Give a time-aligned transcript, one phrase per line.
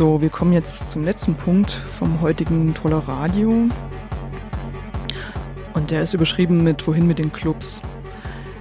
[0.00, 3.68] So, wir kommen jetzt zum letzten Punkt vom heutigen Toller Radio.
[5.74, 7.82] Und der ist überschrieben mit Wohin mit den Clubs.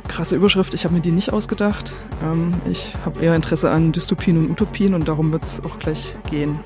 [0.10, 1.96] Krasse Überschrift, ich habe mir die nicht ausgedacht.
[2.22, 6.14] Ähm, ich habe eher Interesse an Dystopien und Utopien und darum wird es auch gleich
[6.30, 6.60] gehen.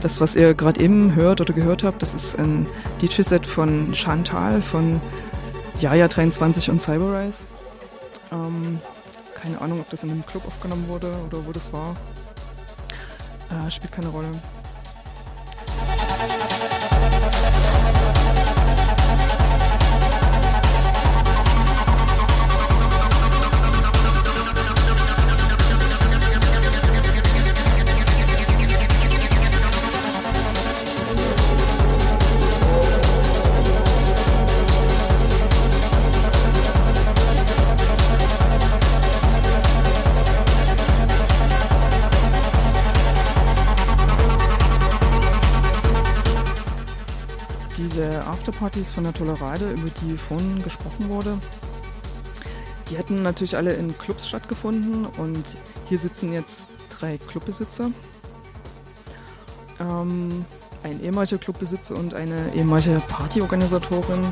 [0.00, 2.66] Das, was ihr gerade eben hört oder gehört habt, das ist ein
[3.00, 5.00] DJ-Set von Chantal von
[5.78, 7.44] Jaja23 und Cyberrise.
[8.32, 8.80] Ähm,
[9.40, 11.94] keine Ahnung, ob das in einem Club aufgenommen wurde oder wo das war.
[13.50, 14.28] Äh, spielt keine Rolle.
[48.56, 51.36] Afterpartys von der Tolerade, über die vorhin gesprochen wurde,
[52.88, 55.44] die hätten natürlich alle in Clubs stattgefunden und
[55.90, 57.90] hier sitzen jetzt drei Clubbesitzer.
[59.78, 60.46] Ähm,
[60.84, 64.24] ein ehemaliger Clubbesitzer und eine ehemalige Partyorganisatorin.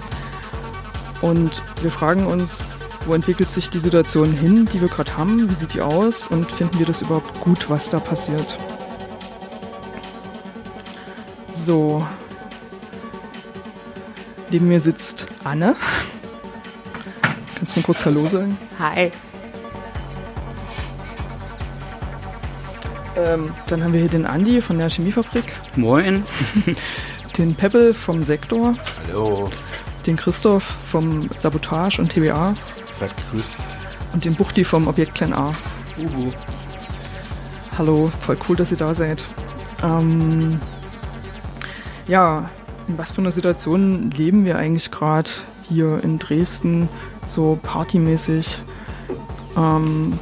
[1.20, 2.66] Und wir fragen uns,
[3.04, 5.50] wo entwickelt sich die Situation hin, die wir gerade haben?
[5.50, 6.28] Wie sieht die aus?
[6.28, 8.58] Und finden wir das überhaupt gut, was da passiert?
[11.54, 12.06] So,
[14.54, 15.74] Neben mir sitzt Anne.
[17.56, 18.56] Kannst du mal kurz Hallo sagen?
[18.78, 19.10] Hi.
[23.16, 25.56] Ähm, dann haben wir hier den Andi von der Chemiefabrik.
[25.74, 26.22] Moin.
[27.36, 28.76] Den Pebble vom Sektor.
[29.08, 29.50] Hallo.
[30.06, 32.54] Den Christoph vom Sabotage und TBA.
[32.92, 33.54] Seid gegrüßt.
[34.12, 35.52] Und den Buchti vom Objekt Klein A.
[35.98, 36.30] Uhu.
[37.76, 39.20] Hallo, voll cool, dass ihr da seid.
[39.82, 40.60] Ähm,
[42.06, 42.48] ja,
[42.88, 45.30] in was für einer Situation leben wir eigentlich gerade
[45.68, 46.88] hier in Dresden,
[47.26, 48.62] so partymäßig?
[49.56, 50.18] Ähm,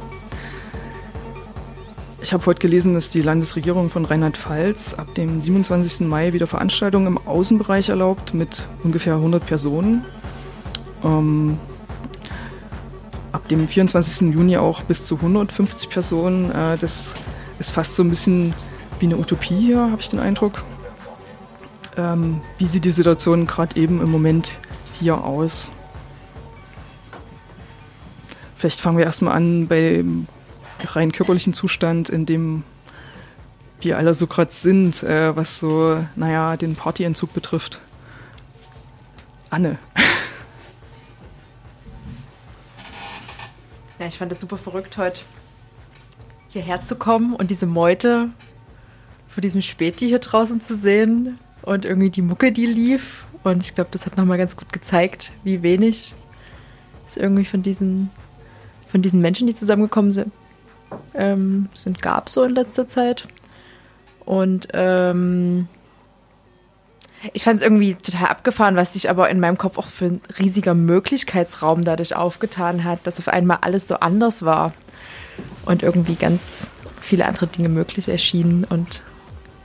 [2.21, 6.07] ich habe heute gelesen, dass die Landesregierung von Rheinland-Pfalz ab dem 27.
[6.07, 10.05] Mai wieder Veranstaltungen im Außenbereich erlaubt mit ungefähr 100 Personen.
[11.03, 11.57] Ähm,
[13.33, 14.33] ab dem 24.
[14.33, 16.49] Juni auch bis zu 150 Personen.
[16.51, 17.13] Äh, das
[17.59, 18.53] ist fast so ein bisschen
[18.99, 20.63] wie eine Utopie hier, habe ich den Eindruck.
[21.97, 24.57] Ähm, wie sieht die Situation gerade eben im Moment
[24.99, 25.69] hier aus?
[28.57, 30.27] Vielleicht fangen wir erstmal an beim
[30.83, 32.63] rein körperlichen Zustand, in dem
[33.81, 37.79] wir alle so gerade sind, äh, was so, naja, den Partyentzug betrifft.
[39.49, 39.77] Anne.
[43.99, 45.21] Ja, ich fand es super verrückt, heute
[46.49, 48.29] hierher zu kommen und diese Meute
[49.29, 53.23] vor diesem Späti hier draußen zu sehen und irgendwie die Mucke, die lief.
[53.43, 56.15] Und ich glaube, das hat nochmal ganz gut gezeigt, wie wenig
[57.07, 58.09] es irgendwie von diesen,
[58.89, 60.31] von diesen Menschen, die zusammengekommen sind,
[61.13, 63.27] ähm, sind gab so in letzter Zeit.
[64.25, 65.67] Und ähm,
[67.33, 70.21] ich fand es irgendwie total abgefahren, was sich aber in meinem Kopf auch für ein
[70.39, 74.73] riesiger Möglichkeitsraum dadurch aufgetan hat, dass auf einmal alles so anders war
[75.65, 76.67] und irgendwie ganz
[77.01, 79.01] viele andere Dinge möglich erschienen und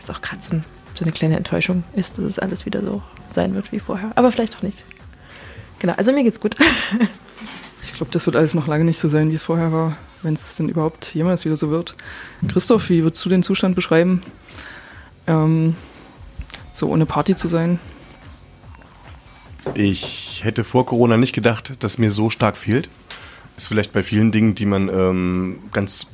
[0.00, 0.64] ist auch gerade so ein
[0.98, 3.02] so eine kleine Enttäuschung ist, dass es alles wieder so
[3.32, 4.10] sein wird wie vorher.
[4.16, 4.84] Aber vielleicht auch nicht.
[5.78, 6.56] Genau, also mir geht's gut.
[7.82, 10.34] ich glaube, das wird alles noch lange nicht so sein, wie es vorher war, wenn
[10.34, 11.94] es denn überhaupt jemals wieder so wird.
[12.48, 14.22] Christoph, wie würdest du den Zustand beschreiben,
[15.28, 15.76] ähm,
[16.72, 17.78] so ohne Party zu sein?
[19.74, 22.88] Ich hätte vor Corona nicht gedacht, dass mir so stark fehlt.
[23.56, 26.08] Ist vielleicht bei vielen Dingen, die man ähm, ganz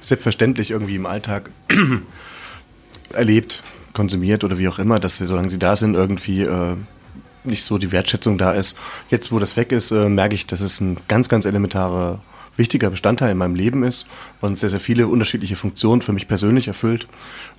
[0.00, 1.50] selbstverständlich irgendwie im Alltag
[3.12, 3.62] erlebt,
[3.92, 6.76] konsumiert oder wie auch immer, dass sie, solange sie da sind, irgendwie äh,
[7.44, 8.76] nicht so die Wertschätzung da ist.
[9.08, 12.20] Jetzt, wo das weg ist, äh, merke ich, dass es ein ganz, ganz elementarer,
[12.56, 14.06] wichtiger Bestandteil in meinem Leben ist
[14.40, 17.08] und sehr, sehr viele unterschiedliche Funktionen für mich persönlich erfüllt.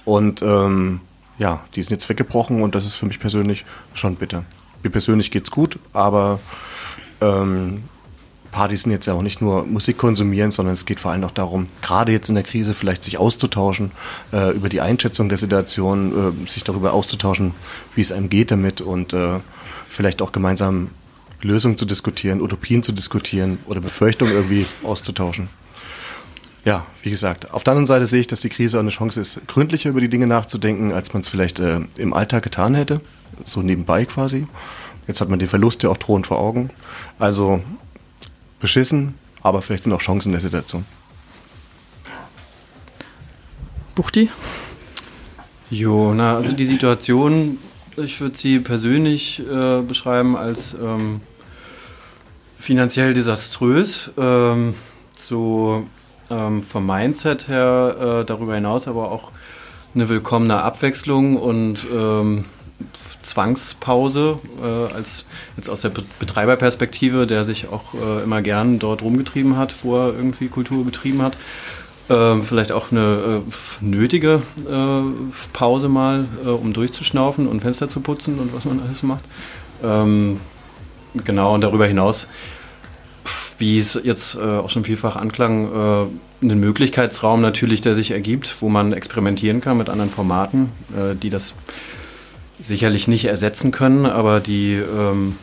[0.06, 1.02] Und ähm,
[1.40, 4.44] ja, die sind jetzt weggebrochen und das ist für mich persönlich schon bitter.
[4.84, 6.40] Mir persönlich geht es gut, aber
[7.20, 7.84] ähm,
[8.52, 11.32] Partys sind jetzt ja auch nicht nur Musik konsumieren, sondern es geht vor allem auch
[11.32, 13.92] darum, gerade jetzt in der Krise vielleicht sich auszutauschen,
[14.34, 17.54] äh, über die Einschätzung der Situation, äh, sich darüber auszutauschen,
[17.96, 19.40] wie es einem geht damit und äh,
[19.90, 20.90] vielleicht auch gemeinsam
[21.42, 25.50] Lösungen zu diskutieren, Utopien zu diskutieren oder Befürchtungen irgendwie auszutauschen.
[26.64, 29.48] Ja, wie gesagt, auf der anderen Seite sehe ich, dass die Krise eine Chance ist,
[29.48, 33.02] gründlicher über die Dinge nachzudenken, als man es vielleicht äh, im Alltag getan hätte,
[33.46, 34.46] so nebenbei quasi.
[35.08, 36.70] Jetzt hat man den Verlust ja auch drohend vor Augen.
[37.18, 37.62] Also
[38.62, 40.86] beschissen, aber vielleicht sind auch Chancen in der Situation.
[43.96, 44.30] Buchti?
[45.70, 47.58] Jo, na, also die Situation,
[47.98, 51.22] ich würde sie persönlich äh, beschreiben als ähm,
[52.60, 54.12] finanziell desaströs.
[54.18, 54.76] Ähm,
[55.16, 55.88] so
[56.30, 59.32] ähm, vom Mindset her äh, darüber hinaus aber auch
[59.94, 62.46] eine willkommene Abwechslung und ähm,
[63.22, 65.26] Zwangspause äh, als
[65.58, 70.14] jetzt aus der Betreiberperspektive, der sich auch äh, immer gern dort rumgetrieben hat, wo er
[70.14, 71.38] irgendwie Kultur betrieben hat.
[72.12, 73.42] Ähm, vielleicht auch eine
[73.80, 75.02] äh, nötige äh,
[75.54, 79.24] Pause mal, äh, um durchzuschnaufen und Fenster zu putzen und was man alles macht.
[79.82, 80.42] Ähm,
[81.24, 82.28] genau, und darüber hinaus,
[83.60, 86.10] wie es jetzt äh, auch schon vielfach anklang,
[86.42, 90.70] einen Möglichkeitsraum natürlich, der sich ergibt, wo man experimentieren kann mit anderen Formaten,
[91.22, 91.54] die das
[92.62, 95.36] sicherlich nicht ersetzen können, aber die ähm,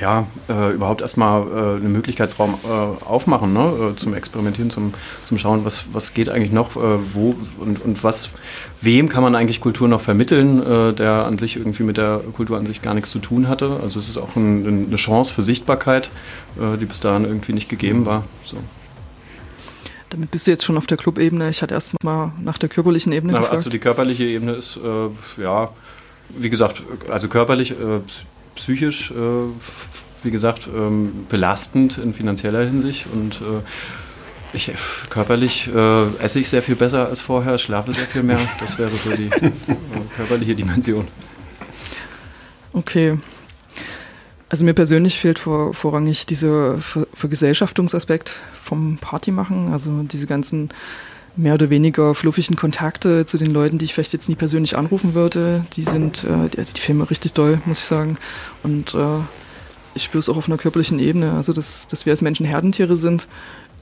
[0.00, 2.68] ja, äh, überhaupt erstmal äh, einen Möglichkeitsraum äh,
[3.04, 3.92] aufmachen ne?
[3.92, 4.94] Äh, zum Experimentieren, zum,
[5.26, 8.30] zum Schauen, was, was geht eigentlich noch, äh, wo und, und was,
[8.80, 12.56] wem kann man eigentlich Kultur noch vermitteln, äh, der an sich irgendwie mit der Kultur
[12.56, 13.80] an sich gar nichts zu tun hatte.
[13.82, 16.10] Also es ist auch ein, eine Chance für Sichtbarkeit,
[16.80, 18.24] die bis dahin irgendwie nicht gegeben war.
[18.44, 18.56] So.
[20.08, 21.48] Damit bist du jetzt schon auf der Clubebene.
[21.50, 23.52] Ich hatte erst mal nach der körperlichen Ebene gefragt.
[23.52, 24.78] Also die körperliche Ebene ist,
[25.36, 25.68] ja,
[26.38, 28.00] wie gesagt, also körperlich, äh,
[28.56, 29.14] psychisch, äh,
[30.22, 33.62] wie gesagt, ähm, belastend in finanzieller Hinsicht und äh,
[34.52, 34.72] ich,
[35.10, 38.38] körperlich äh, esse ich sehr viel besser als vorher, schlafe sehr viel mehr.
[38.58, 39.52] Das wäre so die äh,
[40.16, 41.06] körperliche Dimension.
[42.72, 43.18] Okay.
[44.48, 46.78] Also mir persönlich fehlt vor, vorrangig dieser
[47.14, 50.70] Vergesellschaftungsaspekt vom Partymachen, also diese ganzen
[51.36, 55.14] mehr oder weniger fluffigen Kontakte zu den Leuten, die ich vielleicht jetzt nie persönlich anrufen
[55.14, 55.64] würde.
[55.74, 58.18] Die sind, äh, also die Filme richtig doll, muss ich sagen.
[58.62, 59.20] Und äh,
[59.94, 62.96] ich spüre es auch auf einer körperlichen Ebene, also dass, dass wir als Menschen Herdentiere
[62.96, 63.26] sind.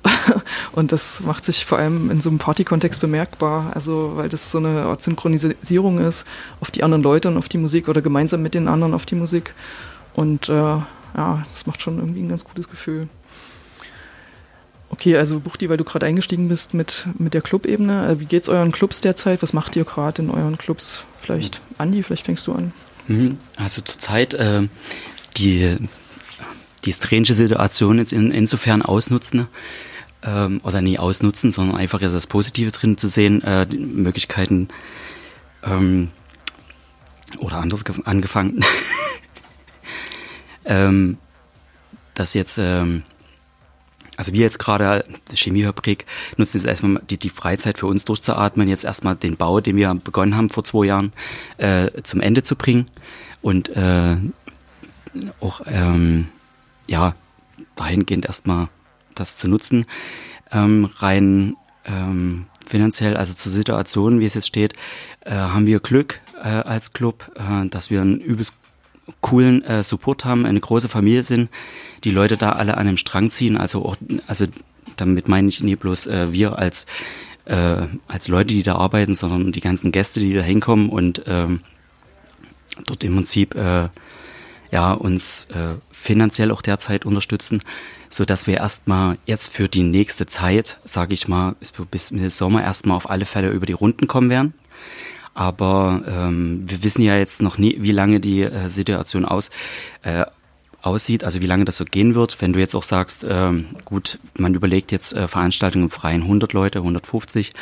[0.73, 4.59] und das macht sich vor allem in so einem Party-Kontext bemerkbar, also weil das so
[4.59, 6.25] eine Art Synchronisierung ist
[6.61, 9.17] auf die anderen Leute und auf die Musik oder gemeinsam mit den anderen auf die
[9.17, 9.55] Musik.
[10.15, 10.85] Und äh, ja,
[11.51, 13.09] das macht schon irgendwie ein ganz gutes Gefühl.
[14.91, 18.09] Okay, also Buchti, weil du gerade eingestiegen bist mit, mit der Clubebene.
[18.09, 19.43] Äh, wie geht's euren Clubs derzeit?
[19.43, 21.05] Was macht ihr gerade in euren Clubs?
[21.21, 21.75] Vielleicht, mhm.
[21.79, 22.73] Andi, vielleicht fängst du an.
[23.07, 23.39] Mhm.
[23.57, 24.67] Also zurzeit äh,
[25.37, 25.77] die,
[26.85, 29.47] die strange Situation jetzt in, insofern ausnutzen,
[30.23, 34.69] ähm, oder nie ausnutzen, sondern einfach das Positive drin zu sehen, äh, Möglichkeiten
[35.65, 36.09] ähm,
[37.39, 38.65] oder anders angefangen,
[40.65, 41.19] ähm,
[42.15, 43.03] dass jetzt ähm,
[44.19, 46.05] also wir jetzt gerade, Chemiefabrik,
[46.37, 49.95] nutzen jetzt erstmal die, die Freizeit für uns durchzuatmen, jetzt erstmal den Bau, den wir
[49.95, 51.13] begonnen haben vor zwei Jahren,
[51.57, 52.91] äh, zum Ende zu bringen
[53.43, 54.17] und äh,
[55.41, 56.27] auch ähm,
[56.89, 57.15] ja
[57.77, 58.69] dahingehend erstmal
[59.15, 59.87] das zu nutzen.
[60.51, 64.75] Ähm, rein ähm, finanziell, also zur Situation, wie es jetzt steht,
[65.21, 68.55] äh, haben wir Glück äh, als Club, äh, dass wir ein übelst
[69.21, 71.51] coolen äh, Support haben, eine große Familie sind,
[72.05, 73.57] die Leute da alle an einem Strang ziehen.
[73.57, 73.97] Also auch,
[74.27, 74.47] also
[74.97, 76.87] damit meine ich nicht bloß äh, wir als
[77.45, 81.61] äh, als Leute, die da arbeiten, sondern die ganzen Gäste, die da hinkommen und ähm,
[82.87, 83.89] dort im Prinzip äh,
[84.71, 87.63] ja uns äh, finanziell auch derzeit unterstützen,
[88.11, 91.57] so dass wir erstmal jetzt für die nächste Zeit, sage ich mal,
[91.91, 94.55] bis, bis Sommer erstmal auf alle Fälle über die Runden kommen werden.
[95.39, 99.51] Aber ähm, wir wissen ja jetzt noch nie, wie lange die äh, Situation aus,
[100.03, 100.25] äh,
[100.83, 102.41] aussieht, also wie lange das so gehen wird.
[102.41, 106.53] Wenn du jetzt auch sagst, ähm, gut, man überlegt jetzt äh, Veranstaltungen im Freien 100
[106.55, 107.53] Leute, 150.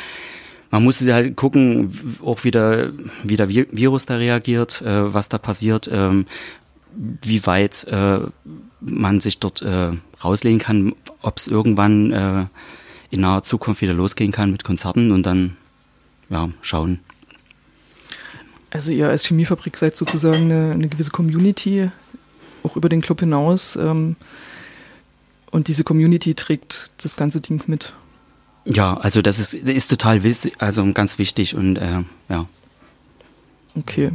[0.71, 5.87] Man muss halt gucken, auch wieder, wie der Virus da reagiert, äh, was da passiert,
[5.93, 6.25] ähm,
[6.95, 8.21] wie weit äh,
[8.81, 9.91] man sich dort äh,
[10.23, 12.45] rauslegen kann, ob es irgendwann äh,
[13.11, 15.57] in naher Zukunft wieder losgehen kann mit Konzerten und dann
[16.31, 17.01] ja, schauen.
[18.69, 21.89] Also ihr als Chemiefabrik seid sozusagen eine, eine gewisse Community,
[22.63, 23.75] auch über den Club hinaus.
[23.75, 24.15] Ähm,
[25.51, 27.93] und diese Community trägt das ganze Ding mit.
[28.65, 32.45] Ja, also das ist, ist total wichtig, also ganz wichtig und äh, ja.
[33.75, 34.11] Okay.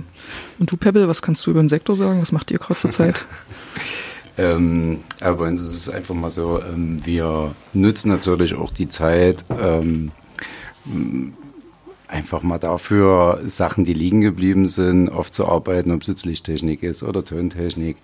[0.58, 2.20] Und du, Pebble, was kannst du über den Sektor sagen?
[2.20, 3.24] Was macht ihr gerade zur Zeit?
[4.38, 8.88] ähm, aber bei uns ist es einfach mal so, ähm, wir nutzen natürlich auch die
[8.88, 10.10] Zeit, ähm,
[12.12, 17.24] einfach mal dafür Sachen, die liegen geblieben sind, aufzuarbeiten, ob es jetzt Lichttechnik ist oder
[17.24, 17.96] Tontechnik.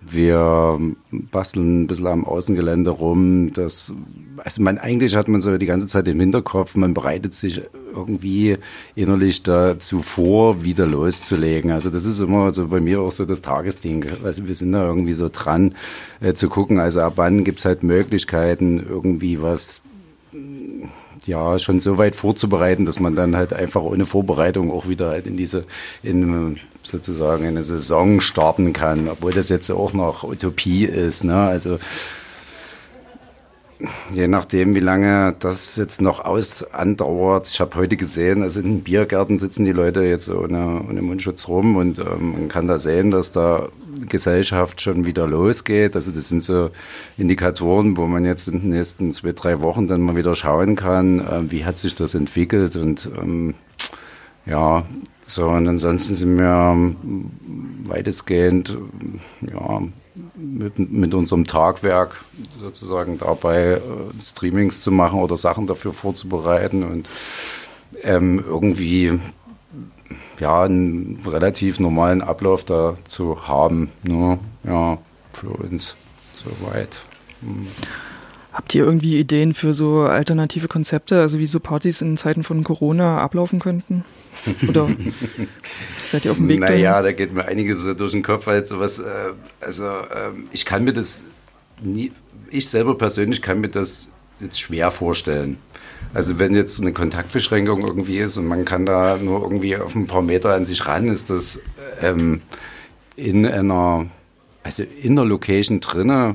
[0.00, 0.78] Wir
[1.10, 3.52] basteln ein bisschen am Außengelände rum.
[3.52, 3.92] Das,
[4.36, 7.62] also man, eigentlich hat man so die ganze Zeit im Hinterkopf, man bereitet sich
[7.92, 8.58] irgendwie
[8.94, 11.72] innerlich dazu vor, wieder loszulegen.
[11.72, 14.06] Also das ist immer so bei mir auch so das Tagesding.
[14.22, 15.74] Also wir sind da irgendwie so dran
[16.20, 19.82] äh, zu gucken, also ab wann gibt's halt Möglichkeiten, irgendwie was
[21.28, 25.26] ja schon so weit vorzubereiten, dass man dann halt einfach ohne Vorbereitung auch wieder halt
[25.26, 25.64] in diese,
[26.02, 31.24] in sozusagen eine Saison starten kann, obwohl das jetzt auch noch Utopie ist.
[31.24, 31.36] Ne?
[31.36, 31.78] Also
[34.12, 37.48] je nachdem, wie lange das jetzt noch aus andauert.
[37.48, 41.46] Ich habe heute gesehen, also in den Biergärten sitzen die Leute jetzt ohne, ohne Mundschutz
[41.48, 43.68] rum und ähm, man kann da sehen, dass da
[44.08, 45.94] Gesellschaft schon wieder losgeht.
[45.94, 46.70] Also das sind so
[47.16, 51.20] Indikatoren, wo man jetzt in den nächsten zwei, drei Wochen dann mal wieder schauen kann,
[51.20, 53.54] äh, wie hat sich das entwickelt und ähm,
[54.44, 54.84] ja,
[55.24, 56.94] so und ansonsten sind wir
[57.84, 58.76] weitestgehend
[59.42, 59.82] ja,
[60.36, 62.24] mit, mit unserem Tagwerk
[62.60, 63.80] sozusagen dabei, äh,
[64.20, 67.08] Streamings zu machen oder Sachen dafür vorzubereiten und
[68.02, 69.18] ähm, irgendwie
[70.38, 73.90] ja, einen relativ normalen Ablauf da zu haben.
[74.02, 74.98] Nur, ja,
[75.32, 75.96] für uns
[76.32, 77.00] soweit.
[77.40, 77.68] Hm.
[78.58, 82.64] Habt ihr irgendwie Ideen für so alternative Konzepte, also wie so Partys in Zeiten von
[82.64, 84.04] Corona ablaufen könnten?
[84.68, 84.90] Oder
[86.02, 87.04] seid ihr auf dem Weg Naja, dahin?
[87.04, 89.04] da geht mir einiges durch den Kopf, halt sowas, äh,
[89.60, 91.22] also äh, ich kann mir das
[91.80, 92.10] nie,
[92.50, 94.08] ich selber persönlich kann mir das
[94.40, 95.58] jetzt schwer vorstellen.
[96.12, 100.08] Also wenn jetzt eine Kontaktbeschränkung irgendwie ist und man kann da nur irgendwie auf ein
[100.08, 101.60] paar Meter an sich ran, ist das
[102.02, 102.40] ähm,
[103.14, 104.06] in einer,
[104.64, 106.34] also in der Location drinne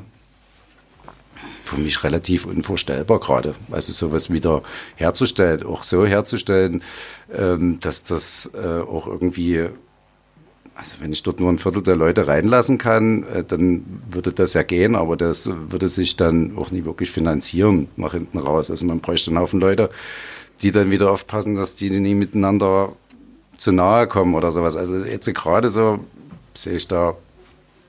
[1.74, 3.56] für mich relativ unvorstellbar gerade.
[3.72, 4.64] Also sowas wieder
[4.96, 6.84] herzustellen, auch so herzustellen,
[7.34, 9.70] ähm, dass das äh, auch irgendwie,
[10.76, 14.54] also wenn ich dort nur ein Viertel der Leute reinlassen kann, äh, dann würde das
[14.54, 18.70] ja gehen, aber das würde sich dann auch nie wirklich finanzieren nach hinten raus.
[18.70, 19.90] Also man bräuchte einen Haufen Leute,
[20.62, 22.94] die dann wieder aufpassen, dass die nie miteinander
[23.58, 24.76] zu nahe kommen oder sowas.
[24.76, 26.00] Also jetzt gerade so
[26.54, 27.16] sehe ich da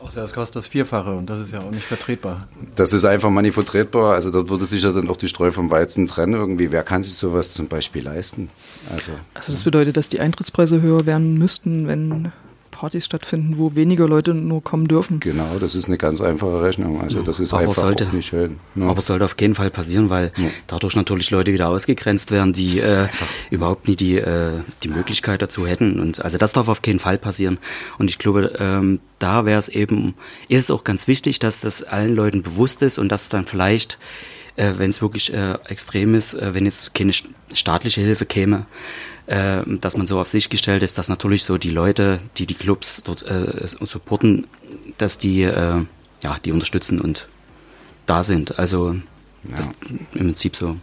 [0.05, 2.47] Außer es kostet das Vierfache und das ist ja auch nicht vertretbar.
[2.77, 4.13] Das ist einfach mal nicht vertretbar.
[4.13, 6.71] Also dort würde sich ja dann auch die Streu vom Weizen trennen irgendwie.
[6.71, 8.51] Wer kann sich sowas zum Beispiel leisten?
[8.93, 12.33] Also, also das bedeutet, dass die Eintrittspreise höher werden müssten, wenn
[12.75, 15.21] Partys stattfinden, wo weniger Leute nur kommen dürfen.
[15.21, 17.01] Genau, das ist eine ganz einfache Rechnung.
[17.01, 18.57] Also das ist aber einfach sollte, nicht schön.
[18.75, 18.89] Ja.
[18.89, 20.49] Aber sollte auf jeden Fall passieren, weil ja.
[20.67, 23.09] dadurch natürlich Leute wieder ausgegrenzt werden, die äh,
[23.51, 24.51] überhaupt nie die, äh,
[24.83, 26.01] die Möglichkeit dazu hätten.
[26.01, 27.59] Und also das darf auf keinen Fall passieren.
[27.99, 30.15] Und ich glaube, ähm, da wäre es eben,
[30.49, 33.99] ist es auch ganz wichtig, dass das allen Leuten bewusst ist und dass dann vielleicht
[34.57, 37.13] äh, wenn es wirklich äh, extrem ist, äh, wenn jetzt keine
[37.53, 38.67] staatliche Hilfe käme,
[39.27, 42.55] äh, dass man so auf sich gestellt ist, dass natürlich so die Leute, die die
[42.55, 44.47] Clubs dort äh, supporten,
[44.99, 45.85] dass die, äh,
[46.23, 47.29] ja, die unterstützen und
[48.07, 48.59] da sind.
[48.59, 48.95] Also
[49.49, 49.57] ja.
[49.57, 50.77] das im Prinzip so.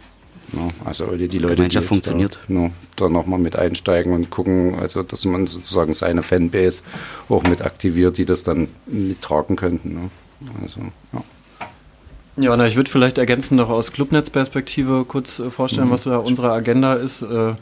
[0.52, 2.38] Ja, also die Leute, die funktioniert.
[2.46, 6.82] Da, no, da nochmal mit einsteigen und gucken, also dass man sozusagen seine Fanbase
[7.28, 9.94] auch mit aktiviert, die das dann mittragen könnten.
[9.94, 10.10] Ne?
[10.62, 10.80] Also,
[11.12, 11.24] ja.
[12.36, 15.92] Ja, na, ich würde vielleicht ergänzend noch aus Clubnetzperspektive kurz äh, vorstellen, mhm.
[15.92, 17.22] was da unsere Agenda ist.
[17.22, 17.54] Äh,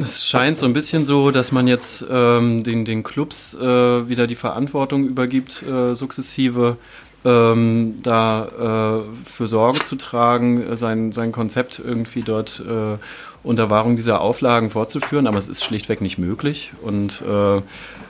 [0.00, 4.26] es scheint so ein bisschen so, dass man jetzt ähm, den, den Clubs äh, wieder
[4.26, 6.76] die Verantwortung übergibt, äh, sukzessive
[7.24, 12.96] ähm, da äh, für Sorge zu tragen, sein, sein Konzept irgendwie dort äh,
[13.42, 16.72] unter Wahrung dieser Auflagen fortzuführen, aber es ist schlichtweg nicht möglich.
[16.82, 17.62] Und äh,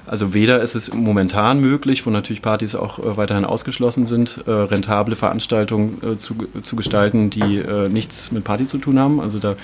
[0.09, 4.51] also weder ist es momentan möglich, wo natürlich Partys auch äh, weiterhin ausgeschlossen sind, äh,
[4.51, 9.21] rentable Veranstaltungen äh, zu, zu gestalten, die äh, nichts mit Party zu tun haben.
[9.21, 9.57] Also da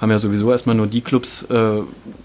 [0.00, 1.82] haben ja sowieso erstmal nur die Clubs äh,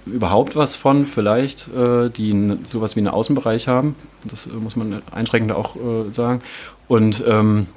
[0.07, 3.95] überhaupt was von, vielleicht, die sowas wie einen Außenbereich haben.
[4.25, 5.75] Das muss man einschränkend auch
[6.09, 6.41] sagen.
[6.87, 7.67] Und ähm,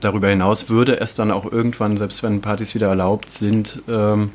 [0.00, 4.30] darüber hinaus würde es dann auch irgendwann, selbst wenn Partys wieder erlaubt sind, ähm,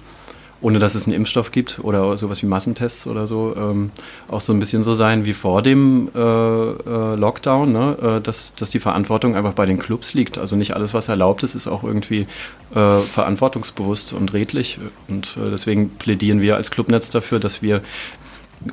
[0.62, 3.91] ohne dass es einen Impfstoff gibt oder sowas wie Massentests oder so, ähm,
[4.27, 7.98] auch so ein bisschen so sein wie vor dem äh, äh, Lockdown, ne?
[8.17, 10.38] äh, dass, dass die Verantwortung einfach bei den Clubs liegt.
[10.38, 12.27] Also nicht alles, was erlaubt ist, ist auch irgendwie
[12.75, 14.79] äh, verantwortungsbewusst und redlich.
[15.08, 17.81] Und äh, deswegen plädieren wir als Clubnetz dafür, dass wir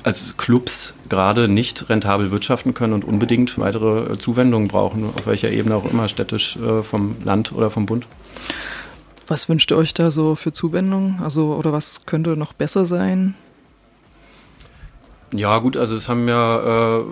[0.02, 5.50] als Clubs gerade nicht rentabel wirtschaften können und unbedingt weitere äh, Zuwendungen brauchen, auf welcher
[5.50, 8.06] Ebene auch immer, städtisch, vom Land oder vom Bund.
[9.26, 11.20] Was wünscht ihr euch da so für Zuwendung?
[11.22, 13.34] Also, oder was könnte noch besser sein?
[15.34, 17.04] Ja, gut, also es haben ja äh,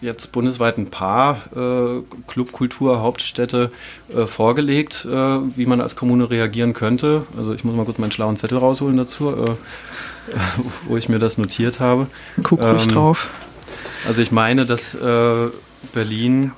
[0.00, 3.70] jetzt bundesweit ein paar äh, Clubkultur-Hauptstädte
[4.14, 7.26] äh, vorgelegt, äh, wie man als Kommune reagieren könnte.
[7.36, 9.50] Also ich muss mal kurz meinen schlauen Zettel rausholen dazu, äh,
[10.88, 12.06] wo ich mir das notiert habe.
[12.42, 13.28] Guck ruhig ähm, drauf.
[14.06, 15.48] Also ich meine, dass äh,
[15.92, 16.52] Berlin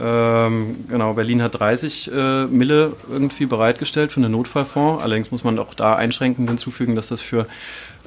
[0.00, 5.02] ähm, genau, Berlin hat 30 äh, Mille irgendwie bereitgestellt für einen Notfallfonds.
[5.02, 7.46] Allerdings muss man auch da einschränkend hinzufügen, dass das für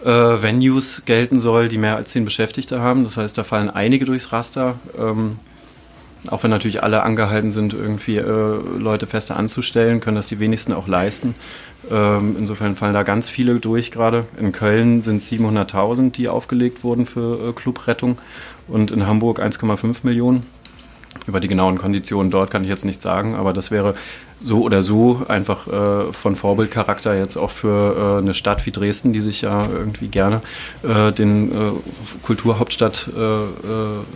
[0.03, 3.03] äh, Venues gelten soll, die mehr als zehn Beschäftigte haben.
[3.03, 4.75] Das heißt, da fallen einige durchs Raster.
[4.97, 5.37] Ähm,
[6.29, 10.73] auch wenn natürlich alle angehalten sind, irgendwie äh, Leute fester anzustellen, können das die wenigsten
[10.73, 11.35] auch leisten.
[11.91, 14.25] Ähm, insofern fallen da ganz viele durch gerade.
[14.39, 18.17] In Köln sind es 700.000, die aufgelegt wurden für äh, Clubrettung
[18.67, 20.43] und in Hamburg 1,5 Millionen.
[21.25, 23.95] Über die genauen Konditionen dort kann ich jetzt nicht sagen, aber das wäre
[24.39, 29.13] so oder so einfach äh, von Vorbildcharakter jetzt auch für äh, eine Stadt wie Dresden,
[29.13, 30.41] die sich ja irgendwie gerne
[30.83, 31.55] äh, den äh,
[32.21, 33.47] Kulturhauptstadt, äh, äh,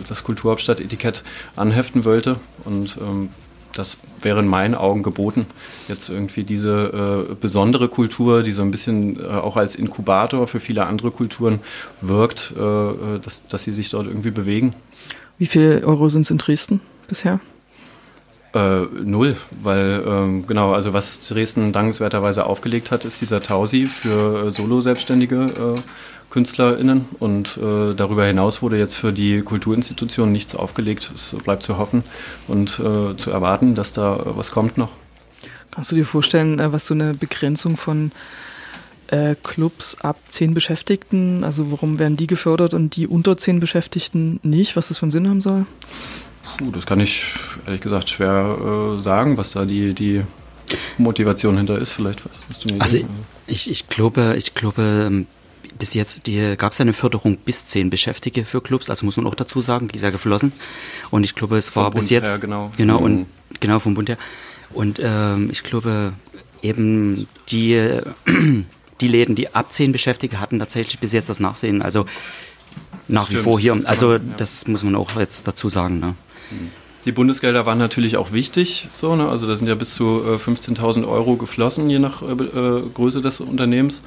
[0.08, 1.24] das Kulturhauptstadt-Etikett
[1.56, 2.36] anheften wollte.
[2.66, 3.30] Und ähm,
[3.74, 5.46] das wäre in meinen Augen geboten,
[5.88, 10.60] jetzt irgendwie diese äh, besondere Kultur, die so ein bisschen äh, auch als Inkubator für
[10.60, 11.60] viele andere Kulturen
[12.02, 14.74] wirkt, äh, dass, dass sie sich dort irgendwie bewegen.
[15.38, 17.40] Wie viel Euro sind es in Dresden bisher?
[18.54, 24.48] Äh, null, weil ähm, genau, also was Dresden dankenswerterweise aufgelegt hat, ist dieser Tausi für
[24.48, 25.82] äh, Solo-Selbstständige äh,
[26.30, 31.12] KünstlerInnen und äh, darüber hinaus wurde jetzt für die Kulturinstitutionen nichts aufgelegt.
[31.16, 32.04] Es bleibt zu hoffen
[32.50, 34.92] und äh, zu erwarten, dass da was kommt noch.
[35.72, 38.12] Kannst du dir vorstellen, äh, was so eine Begrenzung von
[39.08, 44.42] äh, Clubs ab zehn Beschäftigten, also warum werden die gefördert und die unter zehn Beschäftigten
[44.44, 45.66] nicht, was das für einen Sinn haben soll?
[46.58, 47.26] Puh, das kann ich
[47.66, 50.22] ehrlich gesagt schwer äh, sagen, was da die, die
[50.98, 51.92] Motivation hinter ist.
[51.92, 53.00] Vielleicht hast du Also
[53.48, 55.28] ich, ich glaube, ich glaube, ähm,
[55.78, 56.24] bis jetzt
[56.58, 59.88] gab es eine Förderung bis zehn Beschäftigte für Clubs, also muss man auch dazu sagen,
[59.88, 60.54] die ist ja geflossen.
[61.10, 63.06] Und ich glaube, es war vom bis Bund jetzt her, genau, genau mhm.
[63.06, 63.26] und
[63.60, 64.18] genau vom Bund her.
[64.74, 66.14] Und ähm, ich glaube
[66.62, 68.02] eben die
[69.02, 71.82] die Läden, die ab zehn Beschäftigte hatten, tatsächlich bis jetzt das Nachsehen.
[71.82, 72.06] Also
[73.08, 73.76] nach Stimmt, wie vor hier.
[73.86, 74.34] Also man, ja.
[74.38, 76.00] das muss man auch jetzt dazu sagen.
[76.00, 76.16] Ne?
[77.06, 79.28] Die Bundesgelder waren natürlich auch wichtig, so, ne?
[79.28, 83.22] also da sind ja bis zu äh, 15.000 Euro geflossen, je nach äh, äh, Größe
[83.22, 84.04] des Unternehmens.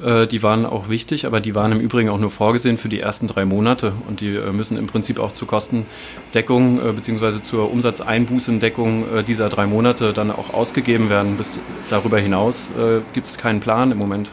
[0.00, 3.00] Äh, die waren auch wichtig, aber die waren im Übrigen auch nur vorgesehen für die
[3.00, 7.42] ersten drei Monate und die äh, müssen im Prinzip auch zur Kostendeckung äh, bzw.
[7.42, 11.36] zur Umsatzeinbußendeckung dieser drei Monate dann auch ausgegeben werden.
[11.36, 11.52] Bis
[11.90, 12.70] darüber hinaus
[13.12, 14.30] gibt es keinen Plan im Moment.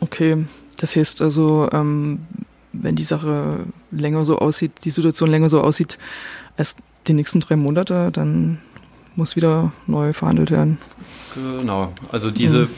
[0.00, 0.44] Okay,
[0.76, 2.20] das heißt also, ähm,
[2.72, 5.98] wenn die Sache länger so aussieht, die Situation länger so aussieht
[6.56, 6.76] als
[7.06, 8.58] die nächsten drei Monate, dann
[9.16, 10.78] muss wieder neu verhandelt werden.
[11.34, 12.68] Genau, also diese, mhm.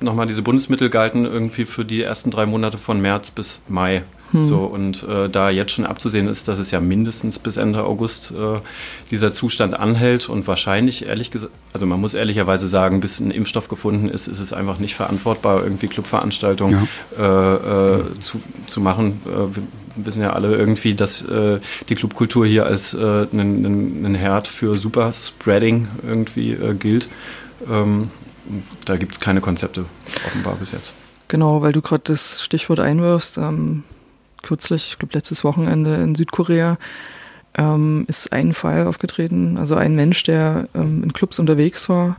[0.00, 4.02] nochmal diese Bundesmittel galten irgendwie für die ersten drei Monate von März bis Mai.
[4.34, 4.42] Hm.
[4.42, 8.32] So, und äh, da jetzt schon abzusehen ist, dass es ja mindestens bis Ende August
[8.32, 8.58] äh,
[9.12, 13.68] dieser Zustand anhält und wahrscheinlich, ehrlich gesagt, also man muss ehrlicherweise sagen, bis ein Impfstoff
[13.68, 17.54] gefunden ist, ist es einfach nicht verantwortbar, irgendwie Clubveranstaltungen ja.
[17.54, 19.22] äh, äh zu, zu machen.
[19.24, 24.74] Äh, wir wissen ja alle irgendwie, dass äh, die Clubkultur hier als ein Herd für
[24.74, 27.06] Superspreading irgendwie gilt.
[27.70, 28.10] Ähm,
[28.84, 29.84] da gibt es keine Konzepte
[30.26, 30.92] offenbar bis jetzt.
[31.28, 33.38] Genau, weil du gerade das Stichwort einwirfst.
[33.38, 33.84] Ähm,
[34.44, 36.78] kürzlich, ich glaube letztes Wochenende in Südkorea,
[37.56, 42.16] ähm, ist ein Fall aufgetreten, also ein Mensch, der ähm, in Clubs unterwegs war,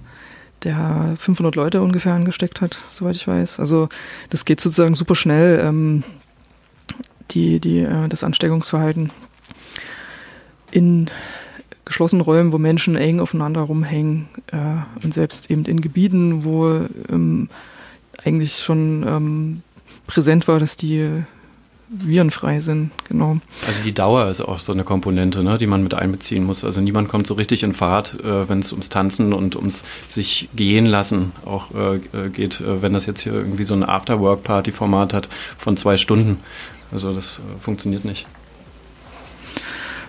[0.64, 3.60] der 500 Leute ungefähr angesteckt hat, soweit ich weiß.
[3.60, 3.90] Also
[4.30, 6.04] das geht sozusagen super schnell, ähm,
[7.32, 9.12] die, die, äh, das Ansteckungsverhalten
[10.72, 11.10] in
[11.86, 17.50] geschlossenen Räumen, wo Menschen eng aufeinander rumhängen äh, und selbst eben in Gebieten, wo ähm,
[18.24, 19.62] eigentlich schon ähm,
[20.08, 21.24] präsent war, dass die
[21.88, 23.38] virenfrei sind, genau.
[23.68, 26.64] Also die Dauer ist auch so eine Komponente, ne, die man mit einbeziehen muss.
[26.64, 30.50] Also niemand kommt so richtig in Fahrt, äh, wenn es ums Tanzen und ums sich
[30.56, 35.14] gehen lassen auch äh, äh, geht, äh, wenn das jetzt hier irgendwie so ein Afterwork-Party-Format
[35.14, 36.40] hat von zwei Stunden.
[36.92, 38.26] Also das äh, funktioniert nicht.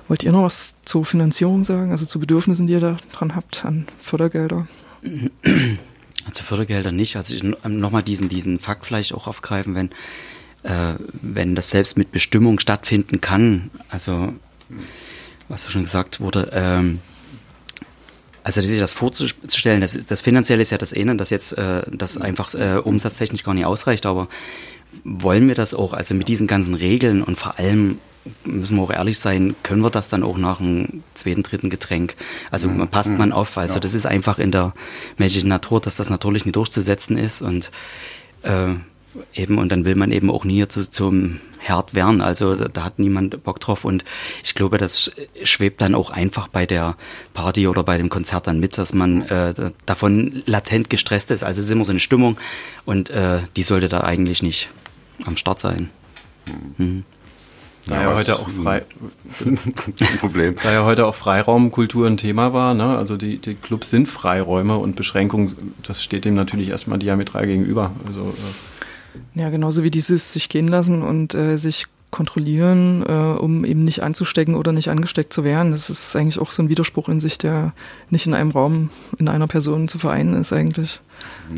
[0.09, 3.65] Wollt ihr noch was zur Finanzierung sagen, also zu Bedürfnissen, die ihr da dran habt
[3.65, 4.69] an Fördergelder?
[6.33, 7.17] Zu Fördergeldern nicht.
[7.17, 7.35] Also
[7.67, 9.91] nochmal diesen, diesen Fakt vielleicht auch aufgreifen, wenn
[10.67, 14.33] äh, wenn das selbst mit Bestimmung stattfinden kann, also
[15.49, 17.01] was ja schon gesagt wurde, ähm,
[18.43, 22.19] also sich das vorzustellen, das, das finanzielle ist ja das eine, dass jetzt äh, das
[22.19, 24.29] einfach äh, umsatztechnisch gar nicht ausreicht, aber
[25.05, 27.99] wollen wir das auch, also mit diesen ganzen Regeln und vor allem
[28.45, 32.17] müssen wir auch ehrlich sein, können wir das dann auch nach dem zweiten, dritten Getränk?
[32.51, 32.89] Also mhm.
[32.89, 33.81] passt man auf, also ja.
[33.81, 34.75] das ist einfach in der
[35.17, 37.71] menschlichen Natur, dass das natürlich nicht durchzusetzen ist und
[38.43, 38.75] äh,
[39.35, 42.21] eben und dann will man eben auch nie zu, zum Herd werden.
[42.21, 44.05] Also da, da, hat niemand Bock drauf und
[44.43, 45.11] ich glaube, das
[45.43, 46.97] schwebt dann auch einfach bei der
[47.35, 51.43] Party oder bei dem Konzert dann mit, dass man äh, davon latent gestresst ist.
[51.43, 52.37] Also es ist immer so eine Stimmung
[52.85, 54.69] und äh, die sollte da eigentlich nicht
[55.25, 55.91] am Start sein.
[56.79, 57.05] Mhm.
[57.87, 58.83] Da ja, heute auch frei
[60.21, 60.57] Problem.
[60.61, 62.97] Da ja heute auch Freiraumkultur ein Thema war, ne?
[62.99, 67.93] also die, die Clubs sind Freiräume und Beschränkungen, das steht dem natürlich erstmal diametral gegenüber.
[68.05, 68.76] Also äh
[69.35, 74.03] ja, genauso wie dieses sich gehen lassen und äh, sich kontrollieren, äh, um eben nicht
[74.03, 75.73] anzustecken oder nicht angesteckt zu werden.
[75.73, 77.73] Das ist eigentlich auch so ein Widerspruch in sich, der
[78.11, 81.01] nicht in einem Raum, in einer Person zu vereinen ist eigentlich.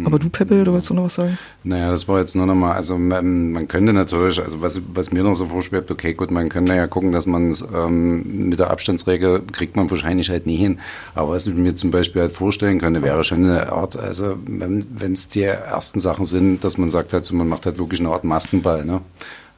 [0.05, 1.39] Aber du, Peppel, du wolltest noch was sagen?
[1.65, 5.23] Naja, das war jetzt nur nochmal, also man, man, könnte natürlich, also was, was mir
[5.23, 8.71] noch so vorschwebt, okay, gut, man könnte ja gucken, dass man es ähm, mit der
[8.71, 10.79] Abstandsregel kriegt man wahrscheinlich halt nie hin.
[11.15, 15.13] Aber was ich mir zum Beispiel halt vorstellen könnte, wäre schon eine Art, also wenn
[15.13, 18.11] es die ersten Sachen sind, dass man sagt halt so, man macht halt wirklich eine
[18.11, 19.01] Art Maskenball, ne?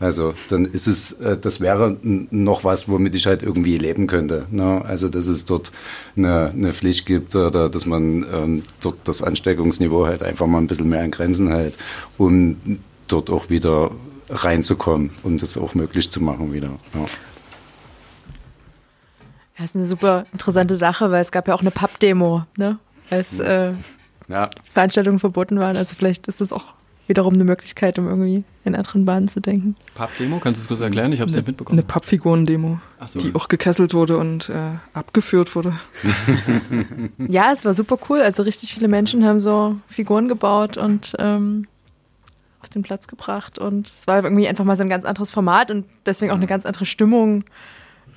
[0.00, 4.46] Also dann ist es, äh, das wäre noch was, womit ich halt irgendwie leben könnte.
[4.50, 4.82] Ne?
[4.82, 5.70] Also dass es dort
[6.16, 10.66] eine, eine Pflicht gibt oder dass man ähm, dort das Ansteckungsniveau halt einfach mal ein
[10.66, 11.76] bisschen mehr in Grenzen hält,
[12.16, 13.90] um dort auch wieder
[14.30, 16.70] reinzukommen und um das auch möglich zu machen wieder.
[16.94, 17.06] Ja.
[19.58, 22.78] Das ist eine super interessante Sache, weil es gab ja auch eine Pub-Demo, ne?
[23.10, 23.40] als hm.
[23.40, 23.72] äh,
[24.28, 24.48] ja.
[24.70, 25.76] Veranstaltungen verboten waren.
[25.76, 26.72] Also vielleicht ist das auch
[27.11, 29.75] wiederum eine Möglichkeit, um irgendwie in anderen Bahnen zu denken.
[29.96, 31.12] Pappdemo, kannst du es kurz erklären?
[31.12, 31.81] Ich habe es nicht mitbekommen.
[31.81, 33.18] Eine Pappfiguren-Demo, so.
[33.18, 35.79] die auch gekesselt wurde und äh, abgeführt wurde.
[37.18, 38.20] ja, es war super cool.
[38.20, 41.66] Also richtig viele Menschen haben so Figuren gebaut und ähm,
[42.62, 43.59] auf den Platz gebracht.
[43.59, 46.46] Und es war irgendwie einfach mal so ein ganz anderes Format und deswegen auch eine
[46.46, 47.42] ganz andere Stimmung.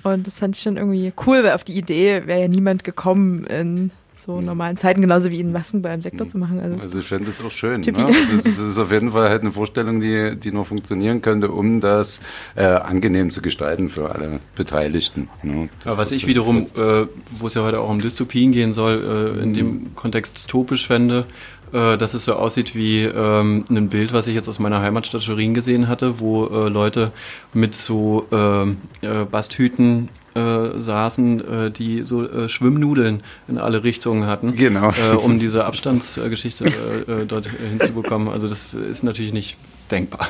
[0.03, 3.45] Und das fand ich schon irgendwie cool, weil auf die Idee wäre ja niemand gekommen
[3.45, 6.59] in so normalen Zeiten, genauso wie in Masken beim Sektor zu machen.
[6.59, 7.81] Also, also ich fände das auch schön.
[7.81, 7.93] Ne?
[8.35, 12.21] Das ist auf jeden Fall halt eine Vorstellung, die, die nur funktionieren könnte, um das
[12.55, 15.29] äh, angenehm zu gestalten für alle Beteiligten.
[15.41, 15.69] Ne?
[15.85, 19.43] Aber was ich wiederum, äh, wo es ja heute auch um Dystopien gehen soll, äh,
[19.43, 21.25] in dem Kontext topisch fände,
[21.73, 25.23] äh, dass es so aussieht wie ähm, ein Bild, was ich jetzt aus meiner Heimatstadt
[25.23, 27.11] Schwerin gesehen hatte, wo äh, Leute
[27.53, 34.25] mit so ähm, äh, Basthüten äh, saßen, äh, die so äh, Schwimmnudeln in alle Richtungen
[34.27, 34.89] hatten, genau.
[34.89, 38.29] Äh, um diese Abstandsgeschichte äh, äh, dort hinzubekommen.
[38.29, 39.57] Also das ist natürlich nicht
[39.91, 40.29] denkbar.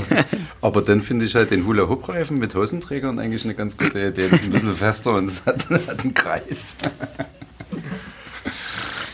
[0.60, 4.28] Aber dann finde ich halt den Hula-Hoop-Reifen mit Hosenträgern eigentlich eine ganz gute Idee.
[4.30, 6.78] Das ist ein bisschen fester und es hat, hat einen Kreis.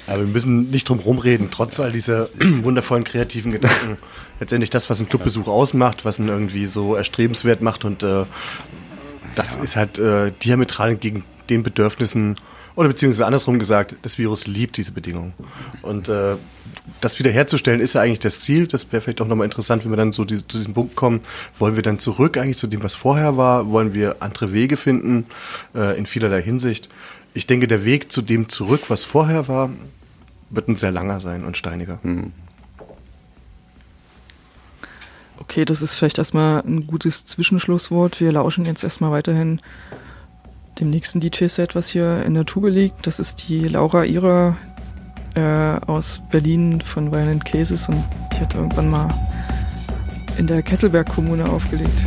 [0.06, 2.28] Aber wir müssen nicht drum rumreden, trotz all dieser
[2.62, 3.96] wundervollen kreativen Gedanken.
[4.40, 8.24] Letztendlich das, was ein Clubbesuch ausmacht, was ihn irgendwie so erstrebenswert macht und äh,
[9.34, 9.62] das ja.
[9.62, 12.36] ist halt äh, diametral gegen den Bedürfnissen,
[12.76, 15.34] oder beziehungsweise andersrum gesagt, das Virus liebt diese Bedingungen.
[15.82, 16.36] Und äh,
[17.00, 18.66] das wiederherzustellen ist ja eigentlich das Ziel.
[18.66, 21.20] Das wäre vielleicht auch nochmal interessant, wenn wir dann so die, zu diesem Punkt kommen.
[21.58, 23.70] Wollen wir dann zurück eigentlich zu dem, was vorher war?
[23.70, 25.26] Wollen wir andere Wege finden
[25.74, 26.88] äh, in vielerlei Hinsicht?
[27.34, 29.70] Ich denke, der Weg zu dem zurück, was vorher war,
[30.50, 31.98] wird ein sehr langer sein und steiniger.
[32.02, 32.32] Hm.
[35.50, 38.20] Okay, das ist vielleicht erstmal ein gutes Zwischenschlusswort.
[38.20, 39.58] Wir lauschen jetzt erstmal weiterhin
[40.78, 43.04] dem nächsten DJ-Set, was hier in der Tube liegt.
[43.04, 44.56] Das ist die Laura Ira
[45.34, 48.00] äh, aus Berlin von Violent Cases und
[48.32, 49.08] die hat irgendwann mal
[50.38, 51.98] in der Kesselberg-Kommune aufgelegt.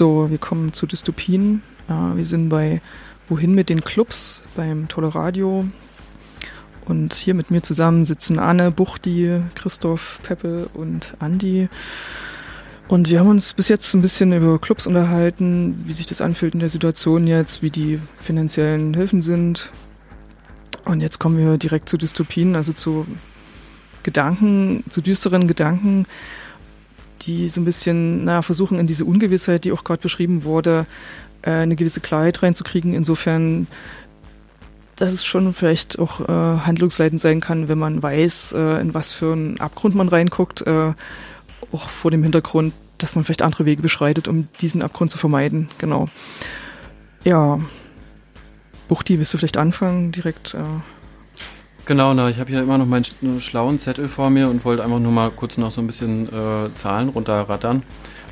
[0.00, 1.62] So, wir kommen zu Dystopien.
[1.86, 2.80] Äh, wir sind bei
[3.28, 5.66] Wohin mit den Clubs beim Tolle Radio.
[6.86, 11.68] Und hier mit mir zusammen sitzen Anne, Buchti, Christoph, Peppe und Andi.
[12.88, 16.54] Und wir haben uns bis jetzt ein bisschen über Clubs unterhalten, wie sich das anfühlt
[16.54, 19.70] in der Situation jetzt, wie die finanziellen Hilfen sind.
[20.86, 23.06] Und jetzt kommen wir direkt zu Dystopien, also zu
[24.02, 26.06] Gedanken, zu düsteren Gedanken,
[27.22, 30.86] die so ein bisschen, naja, versuchen in diese Ungewissheit, die auch gerade beschrieben wurde,
[31.42, 32.94] äh, eine gewisse Klarheit reinzukriegen.
[32.94, 33.66] Insofern,
[34.96, 39.12] dass es schon vielleicht auch äh, handlungsleitend sein kann, wenn man weiß, äh, in was
[39.12, 40.92] für einen Abgrund man reinguckt, äh,
[41.72, 45.68] auch vor dem Hintergrund, dass man vielleicht andere Wege beschreitet, um diesen Abgrund zu vermeiden.
[45.78, 46.08] Genau.
[47.24, 47.58] Ja.
[48.88, 50.56] Buchti, willst du vielleicht anfangen direkt?
[51.90, 53.04] Genau, na, ich habe hier immer noch meinen
[53.40, 56.72] schlauen Zettel vor mir und wollte einfach nur mal kurz noch so ein bisschen äh,
[56.76, 57.82] Zahlen runterrattern,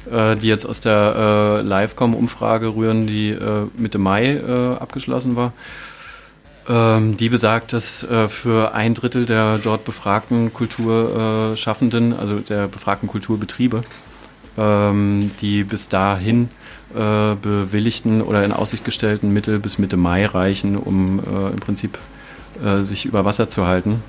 [0.08, 5.52] äh, die jetzt aus der äh, Livecom-Umfrage rühren, die äh, Mitte Mai äh, abgeschlossen war.
[6.68, 13.08] Ähm, die besagt, dass äh, für ein Drittel der dort befragten Kulturschaffenden, also der befragten
[13.08, 13.82] Kulturbetriebe,
[14.56, 16.48] ähm, die bis dahin
[16.90, 21.20] bewilligten oder in Aussicht gestellten Mittel bis Mitte Mai reichen, um
[21.52, 21.98] im Prinzip
[22.64, 24.02] äh, sich über Wasser zu halten.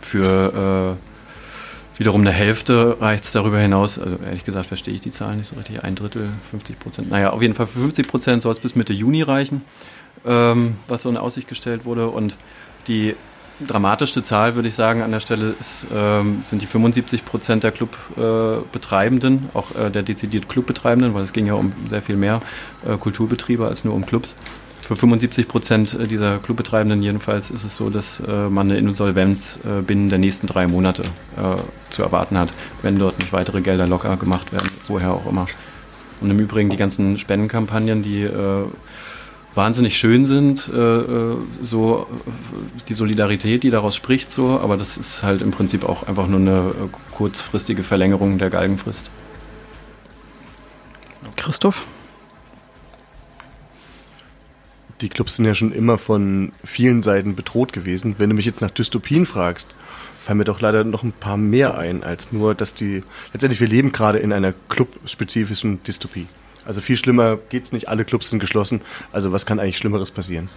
[0.00, 3.98] Für äh, wiederum eine Hälfte reicht es darüber hinaus.
[3.98, 5.84] Also ehrlich gesagt verstehe ich die Zahlen nicht so richtig.
[5.84, 7.10] Ein Drittel, 50 Prozent.
[7.10, 9.62] Naja, auf jeden Fall für 50 Prozent soll es bis Mitte Juni reichen,
[10.26, 12.08] ähm, was so in Aussicht gestellt wurde.
[12.08, 12.36] Und
[12.88, 13.14] die
[13.66, 17.72] dramatischste Zahl, würde ich sagen, an der Stelle ist, ähm, sind die 75 Prozent der
[17.72, 22.40] Clubbetreibenden, äh, auch äh, der dezidiert Clubbetreibenden, weil es ging ja um sehr viel mehr
[22.86, 24.36] äh, Kulturbetriebe als nur um Clubs.
[24.90, 29.82] Für 75 Prozent dieser Clubbetreibenden jedenfalls ist es so, dass äh, man eine Insolvenz äh,
[29.82, 31.04] binnen der nächsten drei Monate
[31.36, 32.48] äh, zu erwarten hat,
[32.82, 35.46] wenn dort nicht weitere Gelder locker gemacht werden, woher auch immer.
[36.20, 38.64] Und im Übrigen die ganzen Spendenkampagnen, die äh,
[39.54, 41.02] wahnsinnig schön sind, äh,
[41.62, 42.08] so
[42.88, 46.40] die Solidarität, die daraus spricht, so, aber das ist halt im Prinzip auch einfach nur
[46.40, 46.74] eine
[47.12, 49.12] kurzfristige Verlängerung der Galgenfrist.
[51.36, 51.84] Christoph?
[55.00, 58.16] Die Clubs sind ja schon immer von vielen Seiten bedroht gewesen.
[58.18, 59.74] Wenn du mich jetzt nach Dystopien fragst,
[60.20, 63.68] fallen mir doch leider noch ein paar mehr ein, als nur, dass die, letztendlich wir
[63.68, 66.26] leben gerade in einer clubspezifischen Dystopie.
[66.64, 68.82] Also viel schlimmer geht's nicht, alle Clubs sind geschlossen,
[69.12, 70.50] also was kann eigentlich Schlimmeres passieren?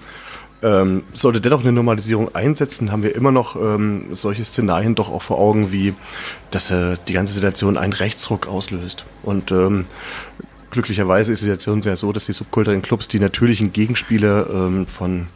[0.61, 5.21] Ähm, sollte dennoch eine Normalisierung einsetzen, haben wir immer noch ähm, solche Szenarien doch auch
[5.21, 5.93] vor Augen, wie
[6.51, 9.05] dass äh, die ganze Situation einen Rechtsruck auslöst.
[9.23, 9.85] Und ähm,
[10.73, 15.27] glücklicherweise ist die Situation sehr so, dass die subkulturellen Clubs die natürlichen Gegenspiele ähm, von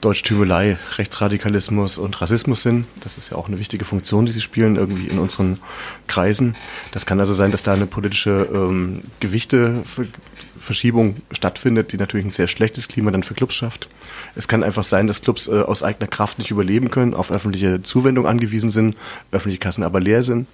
[0.00, 2.86] Deutschtümelei, Rechtsradikalismus und Rassismus sind.
[3.02, 5.58] Das ist ja auch eine wichtige Funktion, die sie spielen, irgendwie in unseren
[6.06, 6.56] Kreisen.
[6.92, 12.48] Das kann also sein, dass da eine politische ähm, Gewichteverschiebung stattfindet, die natürlich ein sehr
[12.48, 13.88] schlechtes Klima dann für Clubs schafft.
[14.34, 17.82] Es kann einfach sein, dass Clubs äh, aus eigener Kraft nicht überleben können, auf öffentliche
[17.82, 18.96] Zuwendung angewiesen sind,
[19.32, 20.46] öffentliche Kassen aber leer sind,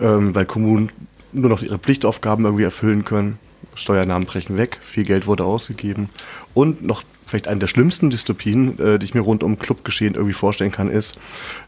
[0.00, 0.90] ähm, weil Kommunen
[1.32, 3.38] nur noch ihre Pflichtaufgaben irgendwie erfüllen können.
[3.74, 6.10] Steuernahmen brechen weg, viel Geld wurde ausgegeben.
[6.54, 10.34] Und noch vielleicht eine der schlimmsten Dystopien, äh, die ich mir rund um Clubgeschehen irgendwie
[10.34, 11.18] vorstellen kann, ist,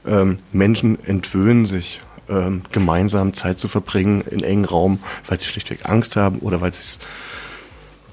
[0.07, 5.89] ähm, Menschen entwöhnen sich, ähm, gemeinsam Zeit zu verbringen in engen Raum, weil sie schlichtweg
[5.89, 6.99] Angst haben oder weil sie es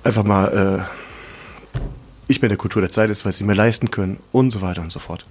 [0.04, 1.80] einfach mal äh,
[2.28, 4.82] nicht mehr der Kultur der Zeit ist, weil sie mehr leisten können und so weiter
[4.82, 5.26] und so fort.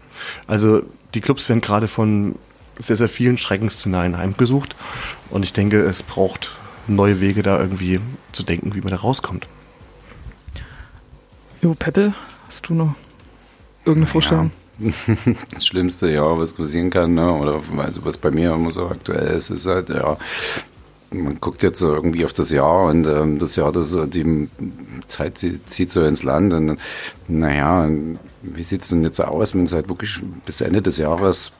[0.46, 0.83] Also
[1.14, 2.35] die Clubs werden gerade von
[2.81, 4.77] sehr, sehr vielen Schreckensszenarien heimgesucht.
[5.31, 8.01] Und ich denke, es braucht neue Wege, da irgendwie
[8.33, 9.47] zu denken, wie man da rauskommt.
[11.62, 12.14] Jo, Peppe,
[12.47, 12.95] hast du noch
[13.85, 14.47] irgendeine Vorstellung?
[14.47, 14.53] Ja.
[15.51, 17.33] Das Schlimmste, ja, was passieren kann, ne?
[17.33, 20.17] oder also was bei mir immer so aktuell ist, ist halt, ja,
[21.11, 24.49] man guckt jetzt so irgendwie auf das Jahr und ähm, das Jahr, das die
[25.09, 26.79] Zeit zieht, zieht so ins Land und
[27.27, 27.88] naja,
[28.43, 31.53] wie sieht es denn jetzt aus, wenn es halt wirklich bis Ende des Jahres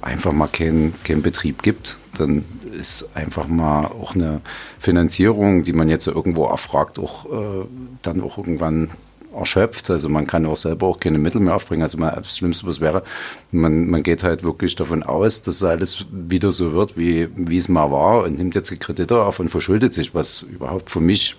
[0.00, 2.44] einfach mal keinen kein Betrieb gibt, dann
[2.78, 4.40] ist einfach mal auch eine
[4.78, 7.66] Finanzierung, die man jetzt irgendwo erfragt, auch äh,
[8.02, 8.90] dann auch irgendwann
[9.34, 9.90] erschöpft.
[9.90, 11.82] Also man kann auch selber auch keine Mittel mehr aufbringen.
[11.82, 13.02] Also mal das Schlimmste, was wäre,
[13.50, 17.68] man, man geht halt wirklich davon aus, dass alles wieder so wird, wie, wie es
[17.68, 21.36] mal war und nimmt jetzt die Kredite auf und verschuldet sich, was überhaupt für mich,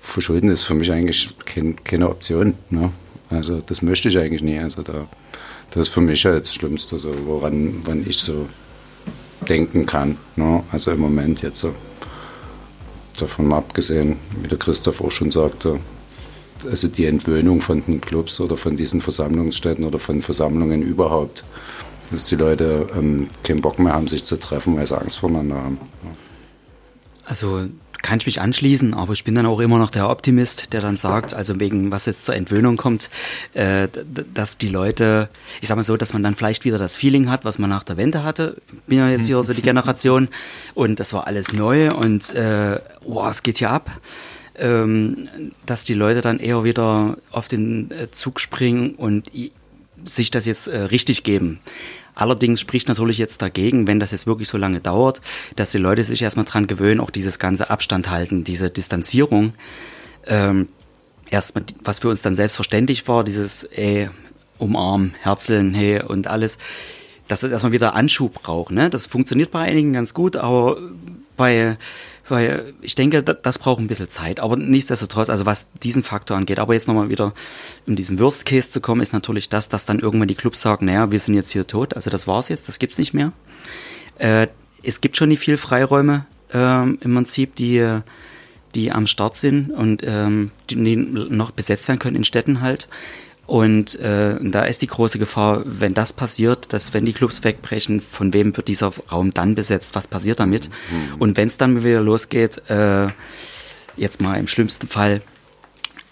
[0.00, 2.54] verschulden ist für mich eigentlich kein, keine Option.
[2.70, 2.90] Ne?
[3.30, 4.58] Also das möchte ich eigentlich nie.
[4.58, 5.06] Also da
[5.74, 8.48] das ist für mich ja das Schlimmste, so, woran, woran ich so
[9.48, 10.16] denken kann.
[10.36, 10.62] Ne?
[10.70, 11.74] Also im Moment jetzt so.
[13.18, 15.78] Davon mal abgesehen, wie der Christoph auch schon sagte,
[16.68, 21.44] also die Entwöhnung von den Clubs oder von diesen Versammlungsstätten oder von Versammlungen überhaupt,
[22.10, 25.56] dass die Leute ähm, keinen Bock mehr haben, sich zu treffen, weil sie Angst voneinander
[25.56, 25.78] haben.
[27.24, 27.66] Also
[28.04, 30.98] kann ich mich anschließen, aber ich bin dann auch immer noch der Optimist, der dann
[30.98, 33.08] sagt, also wegen was jetzt zur Entwöhnung kommt,
[33.54, 33.88] äh,
[34.34, 35.30] dass die Leute,
[35.62, 37.82] ich sag mal so, dass man dann vielleicht wieder das Feeling hat, was man nach
[37.82, 38.58] der Wende hatte.
[38.86, 40.28] Bin ja jetzt hier so die Generation
[40.74, 43.90] und das war alles neu und äh, oh, es geht hier ab.
[44.56, 45.28] Ähm,
[45.66, 49.28] dass die Leute dann eher wieder auf den äh, Zug springen und
[50.04, 51.58] sich das jetzt äh, richtig geben.
[52.14, 55.20] Allerdings spricht natürlich jetzt dagegen, wenn das jetzt wirklich so lange dauert,
[55.56, 59.54] dass die Leute sich erstmal dran gewöhnen, auch dieses ganze Abstand halten, diese Distanzierung.
[60.26, 60.68] Ähm,
[61.28, 64.08] erstmal, was für uns dann selbstverständlich war, dieses ey,
[64.58, 66.58] umarmen, Herzeln, hey und alles,
[67.28, 68.70] dass es erstmal wieder Anschub braucht.
[68.70, 68.90] Ne?
[68.90, 70.78] Das funktioniert bei einigen ganz gut, aber
[71.36, 71.76] bei
[72.28, 74.40] weil ich denke, das braucht ein bisschen Zeit.
[74.40, 77.34] Aber nichtsdestotrotz, also was diesen Faktor angeht, aber jetzt nochmal wieder
[77.86, 80.86] um diesen Worst Case zu kommen, ist natürlich das, dass dann irgendwann die Clubs sagen,
[80.86, 83.32] naja, wir sind jetzt hier tot, also das war's jetzt, das gibt's nicht mehr.
[84.18, 84.48] Äh,
[84.82, 88.00] es gibt schon nicht viel Freiräume äh, im Prinzip, die
[88.74, 92.88] die am Start sind und ähm, die noch besetzt werden können in Städten halt.
[93.46, 98.00] Und äh, da ist die große Gefahr, wenn das passiert, dass wenn die Clubs wegbrechen,
[98.00, 99.94] von wem wird dieser Raum dann besetzt?
[99.94, 100.68] Was passiert damit?
[100.68, 101.20] Mhm.
[101.20, 103.08] Und wenn es dann wieder losgeht, äh,
[103.96, 105.20] jetzt mal im schlimmsten Fall,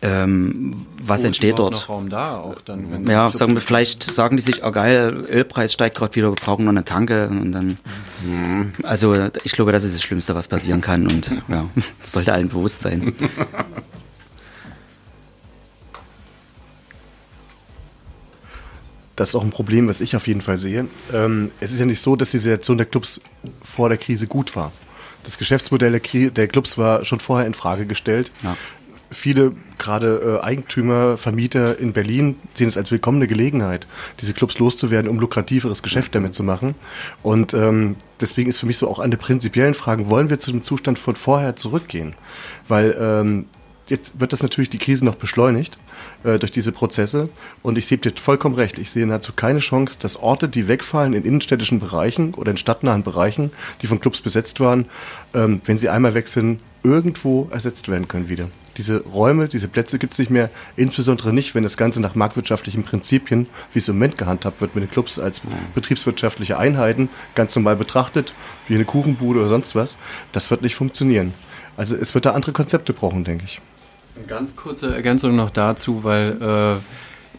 [0.05, 1.89] ähm, was oh, entsteht dort?
[2.11, 6.15] Da, auch dann, ja, sagen wir, vielleicht sagen die sich, oh geil, Ölpreis steigt gerade
[6.17, 7.79] wieder, wir brauchen noch eine Tanke und dann.
[8.25, 8.73] Mhm.
[8.83, 9.15] Also
[9.45, 11.67] ich glaube, das ist das Schlimmste, was passieren kann und ja,
[12.03, 13.15] sollte allen bewusst sein.
[19.17, 20.87] das ist auch ein Problem, was ich auf jeden Fall sehe.
[21.13, 23.21] Ähm, es ist ja nicht so, dass die Situation der Clubs
[23.63, 24.73] vor der Krise gut war.
[25.25, 28.33] Das Geschäftsmodell der, der Clubs war schon vorher in Frage gestellt.
[28.43, 28.57] Ja.
[29.11, 33.87] Viele, gerade äh, Eigentümer, Vermieter in Berlin, sehen es als willkommene Gelegenheit,
[34.21, 36.75] diese Clubs loszuwerden, um lukrativeres Geschäft damit zu machen.
[37.23, 40.63] Und ähm, deswegen ist für mich so auch eine prinzipiellen Frage, wollen wir zu dem
[40.63, 42.15] Zustand von vorher zurückgehen?
[42.69, 43.45] Weil ähm,
[43.87, 45.77] jetzt wird das natürlich die Krise noch beschleunigt
[46.25, 47.29] äh, durch diese Prozesse.
[47.63, 48.79] Und ich sehe dir vollkommen recht.
[48.79, 53.03] Ich sehe dazu keine Chance, dass Orte, die wegfallen in innenstädtischen Bereichen oder in stadtnahen
[53.03, 53.51] Bereichen,
[53.81, 54.87] die von Clubs besetzt waren,
[55.35, 58.49] ähm, wenn sie einmal weg sind, irgendwo ersetzt werden können wieder.
[58.77, 62.85] Diese Räume, diese Plätze gibt es nicht mehr, insbesondere nicht, wenn das Ganze nach marktwirtschaftlichen
[62.85, 65.43] Prinzipien, wie es im Moment gehandhabt wird, mit den Clubs als
[65.75, 68.35] betriebswirtschaftliche Einheiten ganz normal betrachtet,
[68.69, 69.99] wie eine Kuchenbude oder sonst was.
[70.33, 71.35] Das wird nicht funktionieren.
[71.77, 73.61] Also es wird da andere Konzepte brauchen, denke ich.
[74.15, 76.81] Eine ganz kurze Ergänzung noch dazu, weil äh,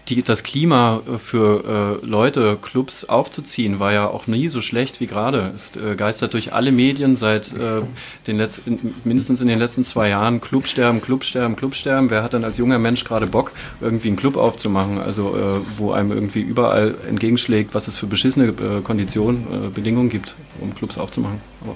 [0.10, 5.08] die, das Klima für äh, Leute, Clubs aufzuziehen, war ja auch nie so schlecht wie
[5.08, 5.52] gerade.
[5.56, 7.82] Es äh, geistert durch alle Medien seit äh,
[8.28, 12.10] den letzten, mindestens in den letzten zwei Jahren Clubsterben, Clubsterben, Clubsterben.
[12.10, 15.92] Wer hat dann als junger Mensch gerade Bock, irgendwie einen Club aufzumachen, also äh, wo
[15.92, 20.98] einem irgendwie überall entgegenschlägt, was es für beschissene äh, Konditionen, äh, Bedingungen gibt, um Clubs
[20.98, 21.53] aufzumachen.
[21.64, 21.76] Aber,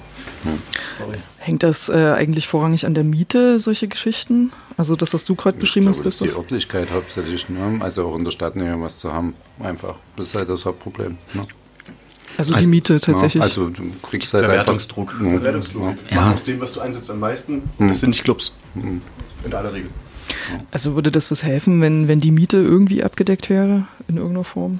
[0.98, 1.18] sorry.
[1.38, 4.52] Hängt das eigentlich vorrangig an der Miete, solche Geschichten?
[4.76, 6.28] Also das, was du gerade beschrieben hast, Christoph?
[6.28, 7.78] Das ist die Örtlichkeit hauptsächlich, ne?
[7.80, 9.96] also auch in der Stadt näher was zu haben, einfach.
[10.16, 11.18] Das ist halt das Hauptproblem.
[11.34, 11.46] Ne?
[12.36, 13.40] Also die Miete tatsächlich.
[13.40, 15.14] Ja, also du kriegst halt Verwertungsdruck.
[15.14, 15.96] Einfach, Verwertungsdruck.
[16.10, 16.32] Ja.
[16.32, 17.88] Aus dem, was du einsetzt am meisten, hm.
[17.88, 18.52] das sind nicht Clubs.
[18.74, 19.02] Hm.
[19.44, 19.90] In aller Regel.
[20.70, 24.78] Also würde das was helfen, wenn, wenn die Miete irgendwie abgedeckt wäre in irgendeiner Form?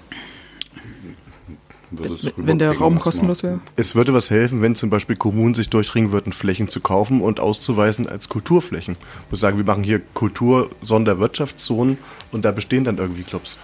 [1.91, 3.61] Wenn der Raum kostenlos wäre?
[3.77, 7.41] Es würde was helfen, wenn zum Beispiel Kommunen sich durchdringen würden, Flächen zu kaufen und
[7.41, 8.97] auszuweisen als Kulturflächen.
[9.31, 11.99] Wo sagen, wir machen hier Kultur-Sonderwirtschaftszonen
[12.33, 13.59] und da bestehen dann irgendwie Clubs.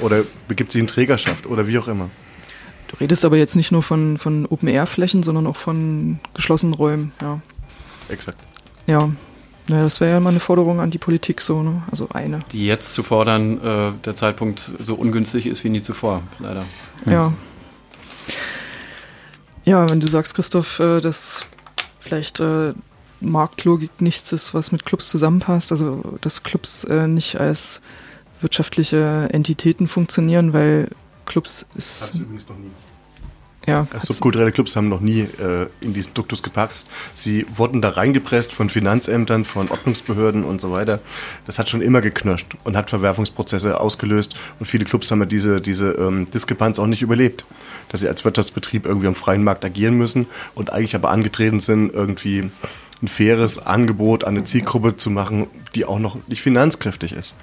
[0.00, 2.10] Oder begibt sich in Trägerschaft oder wie auch immer.
[2.88, 7.40] Du redest aber jetzt nicht nur von, von Open-Air-Flächen, sondern auch von geschlossenen Räumen, ja.
[8.08, 8.38] Exakt.
[8.86, 9.10] Ja,
[9.68, 11.82] naja, das wäre ja mal eine Forderung an die Politik so, ne?
[11.90, 12.40] Also eine.
[12.52, 16.64] Die jetzt zu fordern, äh, der Zeitpunkt so ungünstig ist wie nie zuvor, leider.
[17.04, 17.34] Ja.
[19.64, 21.44] Ja, wenn du sagst, Christoph, äh, dass
[21.98, 22.72] vielleicht äh,
[23.20, 27.80] Marktlogik nichts ist, was mit Clubs zusammenpasst, also dass Clubs äh, nicht als
[28.40, 30.88] wirtschaftliche Entitäten funktionieren, weil
[31.26, 32.02] Clubs ist.
[32.02, 32.70] Hat übrigens noch nie.
[33.68, 36.86] Ja, subkulturelle Clubs haben noch nie äh, in diesen Duktus gepackt.
[37.14, 41.00] Sie wurden da reingepresst von Finanzämtern, von Ordnungsbehörden und so weiter.
[41.46, 44.34] Das hat schon immer geknirscht und hat Verwerfungsprozesse ausgelöst.
[44.58, 47.44] Und viele Clubs haben diese, diese ähm, Diskrepanz auch nicht überlebt,
[47.90, 51.92] dass sie als Wirtschaftsbetrieb irgendwie am freien Markt agieren müssen und eigentlich aber angetreten sind,
[51.92, 52.50] irgendwie
[53.02, 57.36] ein faires Angebot an eine Zielgruppe zu machen, die auch noch nicht finanzkräftig ist.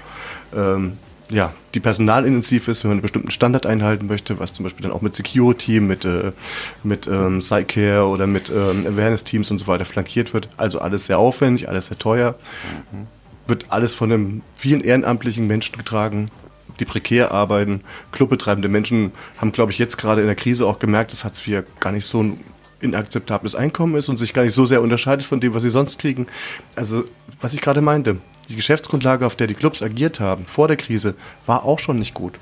[0.55, 0.97] Ähm,
[1.29, 4.91] ja, die personalintensiv ist, wenn man einen bestimmten Standard einhalten möchte, was zum Beispiel dann
[4.91, 6.31] auch mit Security, mit, äh,
[6.83, 10.49] mit ähm, Sidecare oder mit ähm, Awareness-Teams und so weiter flankiert wird.
[10.57, 12.35] Also alles sehr aufwendig, alles sehr teuer.
[12.91, 13.07] Mhm.
[13.47, 16.29] Wird alles von einem vielen ehrenamtlichen Menschen getragen,
[16.79, 17.81] die prekär arbeiten.
[18.11, 21.63] Clubbetreibende Menschen haben, glaube ich, jetzt gerade in der Krise auch gemerkt, dass Hartz IV
[21.79, 22.39] gar nicht so ein
[22.81, 25.99] inakzeptables Einkommen ist und sich gar nicht so sehr unterscheidet von dem, was sie sonst
[25.99, 26.27] kriegen.
[26.75, 27.03] Also,
[27.39, 28.17] was ich gerade meinte,
[28.49, 31.15] die Geschäftsgrundlage, auf der die Clubs agiert haben vor der Krise,
[31.45, 32.33] war auch schon nicht gut.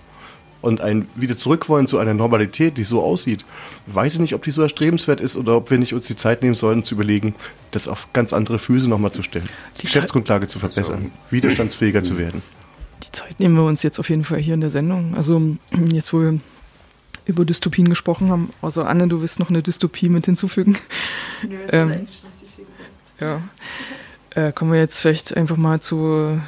[0.61, 3.43] Und ein wieder zurückwollen zu einer Normalität, die so aussieht,
[3.88, 6.41] weiß ich nicht, ob die so erstrebenswert ist oder ob wir nicht uns die Zeit
[6.41, 7.36] nehmen sollten, zu überlegen,
[7.71, 9.49] das auf ganz andere Füße nochmal zu stellen.
[9.81, 12.41] Die Geschäftsgrundlage zu verbessern, widerstandsfähiger zu werden.
[13.03, 15.15] Die Zeit nehmen wir uns jetzt auf jeden Fall hier in der Sendung.
[15.15, 15.41] Also
[15.91, 16.39] jetzt, wo wir
[17.26, 18.49] über Dystopien gesprochen haben.
[18.61, 20.78] Also Anne, du willst noch eine Dystopie mit hinzufügen?
[21.47, 22.07] Nö, ähm,
[23.19, 23.41] ja.
[24.32, 26.41] Äh, kommen wir jetzt vielleicht einfach mal zu,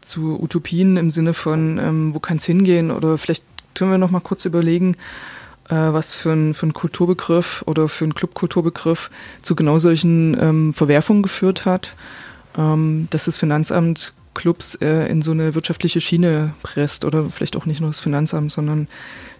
[0.00, 2.90] zu Utopien im Sinne von, ähm, wo kann es hingehen?
[2.90, 3.44] Oder vielleicht
[3.74, 4.96] können wir noch mal kurz überlegen,
[5.68, 9.10] äh, was für ein, für ein Kulturbegriff oder für einen Clubkulturbegriff
[9.40, 11.94] zu genau solchen ähm, Verwerfungen geführt hat,
[12.56, 17.66] ähm, dass das Finanzamt Clubs äh, in so eine wirtschaftliche Schiene presst oder vielleicht auch
[17.66, 18.88] nicht nur das Finanzamt, sondern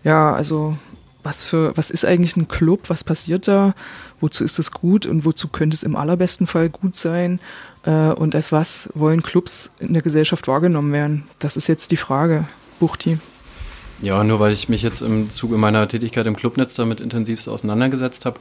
[0.05, 0.76] ja, also
[1.22, 2.88] was für, was ist eigentlich ein Club?
[2.88, 3.74] Was passiert da?
[4.20, 7.40] Wozu ist es gut und wozu könnte es im allerbesten Fall gut sein?
[7.84, 11.24] Äh, und als was wollen Clubs in der Gesellschaft wahrgenommen werden?
[11.38, 12.46] Das ist jetzt die Frage,
[12.80, 13.18] Buchti.
[14.00, 18.26] Ja, nur weil ich mich jetzt im Zuge meiner Tätigkeit im Clubnetz damit intensivst auseinandergesetzt
[18.26, 18.40] habe,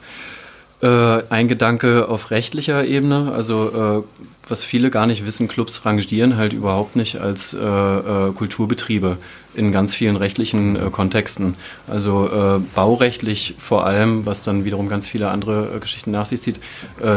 [0.81, 6.37] äh, ein Gedanke auf rechtlicher Ebene, also äh, was viele gar nicht wissen, Clubs rangieren
[6.37, 9.17] halt überhaupt nicht als äh, äh Kulturbetriebe
[9.53, 11.53] in ganz vielen rechtlichen äh, Kontexten.
[11.87, 16.59] Also äh, baurechtlich vor allem, was dann wiederum ganz viele andere Geschichten nach sich zieht,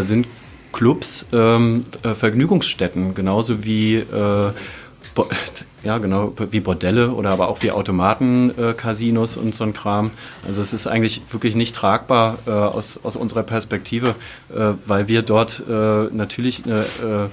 [0.00, 0.26] sind
[0.72, 3.96] Clubs ähm, Vergnügungsstätten, genauso wie
[5.84, 10.10] ja, genau, wie Bordelle oder aber auch wie Automaten-Casinos äh, und so ein Kram.
[10.46, 14.14] Also es ist eigentlich wirklich nicht tragbar äh, aus, aus unserer Perspektive,
[14.50, 17.28] äh, weil wir dort äh, natürlich eine äh,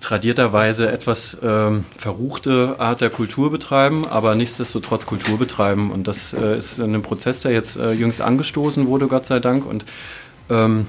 [0.00, 5.92] tradierterweise etwas ähm, verruchte Art der Kultur betreiben, aber nichtsdestotrotz Kultur betreiben.
[5.92, 9.64] Und das äh, ist ein Prozess, der jetzt jüngst angestoßen wurde, Gott sei Dank.
[9.64, 9.84] Und
[10.50, 10.86] ähm,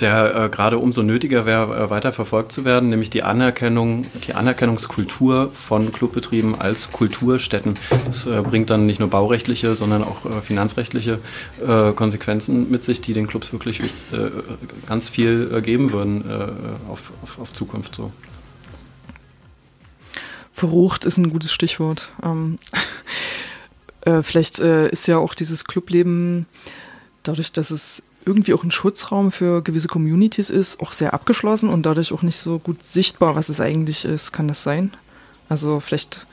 [0.00, 4.34] der äh, gerade umso nötiger wäre, äh, weiter verfolgt zu werden, nämlich die Anerkennung, die
[4.34, 7.78] Anerkennungskultur von Clubbetrieben als Kulturstätten.
[8.06, 11.18] Das äh, bringt dann nicht nur baurechtliche, sondern auch äh, finanzrechtliche
[11.66, 13.86] äh, Konsequenzen mit sich, die den Clubs wirklich äh,
[14.86, 16.24] ganz viel geben würden
[16.90, 18.12] auf, auf, auf, Zukunft so.
[20.52, 22.10] Verrucht ist ein gutes Stichwort.
[22.22, 22.58] Ähm,
[24.22, 26.46] vielleicht ist ja auch dieses Clubleben
[27.22, 31.86] dadurch, dass es irgendwie auch ein Schutzraum für gewisse Communities ist, auch sehr abgeschlossen und
[31.86, 34.32] dadurch auch nicht so gut sichtbar, was es eigentlich ist.
[34.32, 34.92] Kann das sein?
[35.48, 36.26] Also vielleicht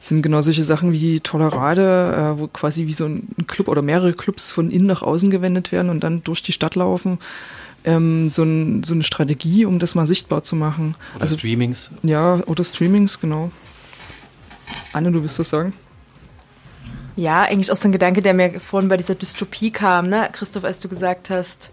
[0.00, 4.12] sind genau solche Sachen wie Tolerade, äh, wo quasi wie so ein Club oder mehrere
[4.12, 7.18] Clubs von innen nach außen gewendet werden und dann durch die Stadt laufen.
[7.84, 10.94] Ähm, so, ein, so, eine Strategie, um das mal sichtbar zu machen.
[11.14, 11.90] Oder also, Streamings.
[12.02, 13.50] Ja, oder Streamings, genau.
[14.92, 15.74] Anne, du willst was sagen?
[17.16, 20.28] Ja, eigentlich auch so ein Gedanke, der mir vorhin bei dieser Dystopie kam, ne?
[20.32, 21.70] Christoph, als du gesagt hast,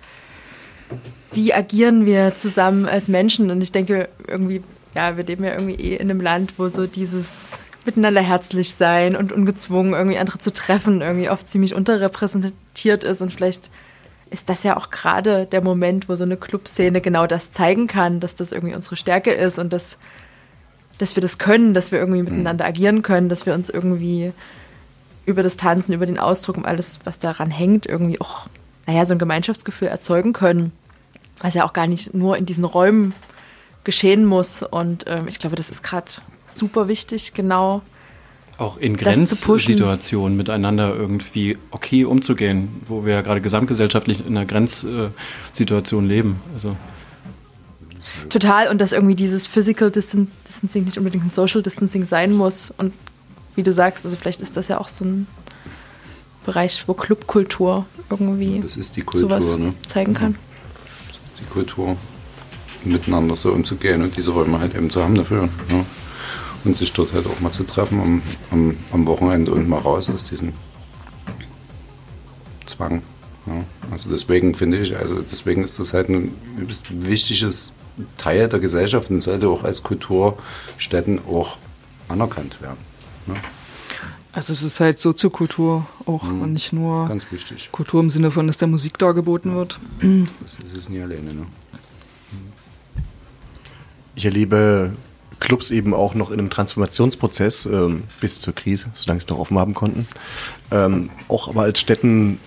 [1.31, 3.49] wie agieren wir zusammen als Menschen?
[3.49, 4.61] Und ich denke, irgendwie,
[4.93, 9.15] ja, wir leben ja irgendwie eh in einem Land, wo so dieses miteinander herzlich sein
[9.15, 13.71] und ungezwungen irgendwie andere zu treffen irgendwie oft ziemlich unterrepräsentiert ist und vielleicht
[14.29, 18.19] ist das ja auch gerade der Moment, wo so eine Clubszene genau das zeigen kann,
[18.19, 19.97] dass das irgendwie unsere Stärke ist und dass,
[20.99, 24.31] dass wir das können, dass wir irgendwie miteinander agieren können, dass wir uns irgendwie
[25.25, 28.47] über das Tanzen, über den Ausdruck und alles, was daran hängt, irgendwie auch,
[28.87, 30.71] naja, so ein Gemeinschaftsgefühl erzeugen können,
[31.39, 33.13] was ja auch gar nicht nur in diesen Räumen
[33.83, 34.63] geschehen muss.
[34.63, 36.11] Und ähm, ich glaube, das ist gerade
[36.47, 37.81] super wichtig, genau.
[38.57, 46.07] Auch in Grenzsituationen miteinander irgendwie okay umzugehen, wo wir ja gerade gesamtgesellschaftlich in einer Grenzsituation
[46.07, 46.39] leben.
[46.53, 46.75] Also.
[48.29, 52.93] Total, und dass irgendwie dieses Physical Distancing nicht unbedingt ein Social Distancing sein muss und
[53.55, 55.27] wie du sagst, also vielleicht ist das ja auch so ein
[56.45, 59.73] Bereich, wo Clubkultur irgendwie das ist die Kultur, sowas ne?
[59.85, 60.35] zeigen kann.
[61.07, 61.97] Das ist die Kultur,
[62.83, 65.49] miteinander so umzugehen und diese Räume halt eben zu haben dafür.
[65.69, 65.85] Ne?
[66.63, 68.21] Und sich dort halt auch mal zu treffen am,
[68.51, 70.53] am, am Wochenende und mal raus aus diesem
[72.65, 73.01] Zwang.
[73.45, 73.63] Ja?
[73.91, 76.33] Also deswegen finde ich, also deswegen ist das halt ein
[76.89, 77.71] wichtiges
[78.17, 81.57] Teil der Gesellschaft und sollte auch als Kulturstätten auch
[82.07, 82.90] anerkannt werden.
[83.27, 83.35] Ne?
[84.33, 86.41] Also es ist halt Soziokultur auch mhm.
[86.41, 87.09] und nicht nur
[87.71, 89.57] Kultur im Sinne von, dass der Musik dargeboten ja.
[89.57, 89.79] wird.
[90.41, 91.33] Das ist es nie alleine.
[91.33, 91.45] Ne?
[94.15, 94.93] Ich erlebe
[95.39, 99.57] Clubs eben auch noch in einem Transformationsprozess ähm, bis zur Krise, solange sie noch offen
[99.59, 100.07] haben konnten.
[100.69, 102.39] Ähm, auch aber als Städten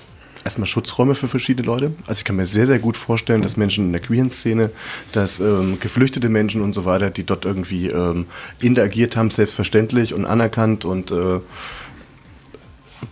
[0.44, 1.92] erstmal Schutzräume für verschiedene Leute.
[2.06, 4.70] Also ich kann mir sehr, sehr gut vorstellen, dass Menschen in der queeren Szene,
[5.12, 8.26] dass ähm, geflüchtete Menschen und so weiter, die dort irgendwie ähm,
[8.60, 11.40] interagiert haben, selbstverständlich und anerkannt und äh,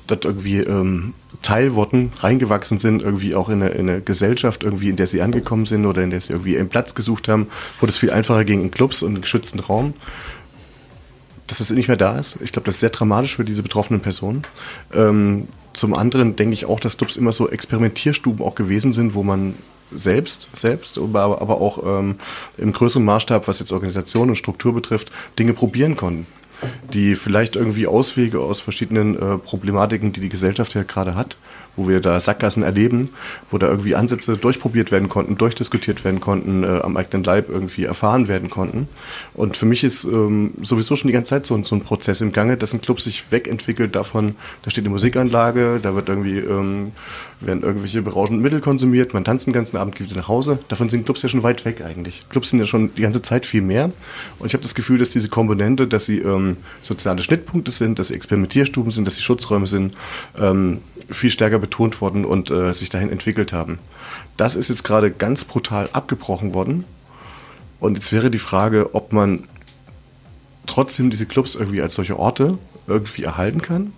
[0.07, 4.91] dort irgendwie ähm, Teil wurden, reingewachsen sind, irgendwie auch in eine, in eine, Gesellschaft, irgendwie
[4.91, 7.49] in der sie angekommen sind oder in der sie irgendwie einen Platz gesucht haben,
[7.81, 9.95] wo das viel einfacher ging in Clubs und in geschützten Raum.
[11.47, 12.39] Dass es nicht mehr da ist.
[12.41, 14.43] Ich glaube, das ist sehr dramatisch für diese betroffenen Personen.
[14.95, 19.23] Ähm, zum anderen denke ich auch, dass Clubs immer so Experimentierstuben auch gewesen sind, wo
[19.23, 19.55] man
[19.91, 22.17] selbst, selbst, aber, aber auch ähm,
[22.57, 26.27] im größeren Maßstab, was jetzt Organisation und Struktur betrifft, Dinge probieren konnten
[26.93, 31.37] die vielleicht irgendwie Auswege aus verschiedenen äh, Problematiken, die die Gesellschaft ja gerade hat,
[31.77, 33.11] wo wir da Sackgassen erleben,
[33.51, 37.85] wo da irgendwie Ansätze durchprobiert werden konnten, durchdiskutiert werden konnten, äh, am eigenen Leib irgendwie
[37.85, 38.89] erfahren werden konnten.
[39.35, 42.33] Und für mich ist ähm, sowieso schon die ganze Zeit so, so, ein Prozess im
[42.33, 46.93] Gange, dass ein Club sich wegentwickelt davon, da steht eine Musikanlage, da wird irgendwie ähm,
[47.47, 50.59] werden irgendwelche berauschenden Mittel konsumiert, man tanzt den ganzen Abend, geht wieder nach Hause.
[50.69, 52.23] Davon sind Clubs ja schon weit weg eigentlich.
[52.29, 53.91] Clubs sind ja schon die ganze Zeit viel mehr.
[54.39, 58.09] Und ich habe das Gefühl, dass diese Komponente, dass sie ähm, soziale Schnittpunkte sind, dass
[58.09, 59.95] sie Experimentierstuben sind, dass sie Schutzräume sind,
[60.39, 60.79] ähm,
[61.13, 63.79] viel stärker betont worden und äh, sich dahin entwickelt haben.
[64.37, 66.85] Das ist jetzt gerade ganz brutal abgebrochen worden.
[67.81, 69.45] Und jetzt wäre die Frage, ob man
[70.67, 73.93] trotzdem diese Clubs irgendwie als solche Orte irgendwie erhalten kann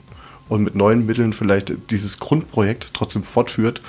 [0.49, 3.81] und mit neuen Mitteln vielleicht dieses Grundprojekt trotzdem fortführt.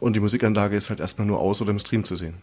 [0.00, 2.34] Und die Musikanlage ist halt erstmal nur aus oder im Stream zu sehen.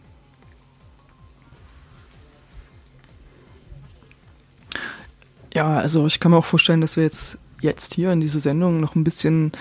[5.54, 8.78] Ja, also ich kann mir auch vorstellen, dass wir jetzt, jetzt hier in dieser Sendung
[8.78, 9.52] noch ein bisschen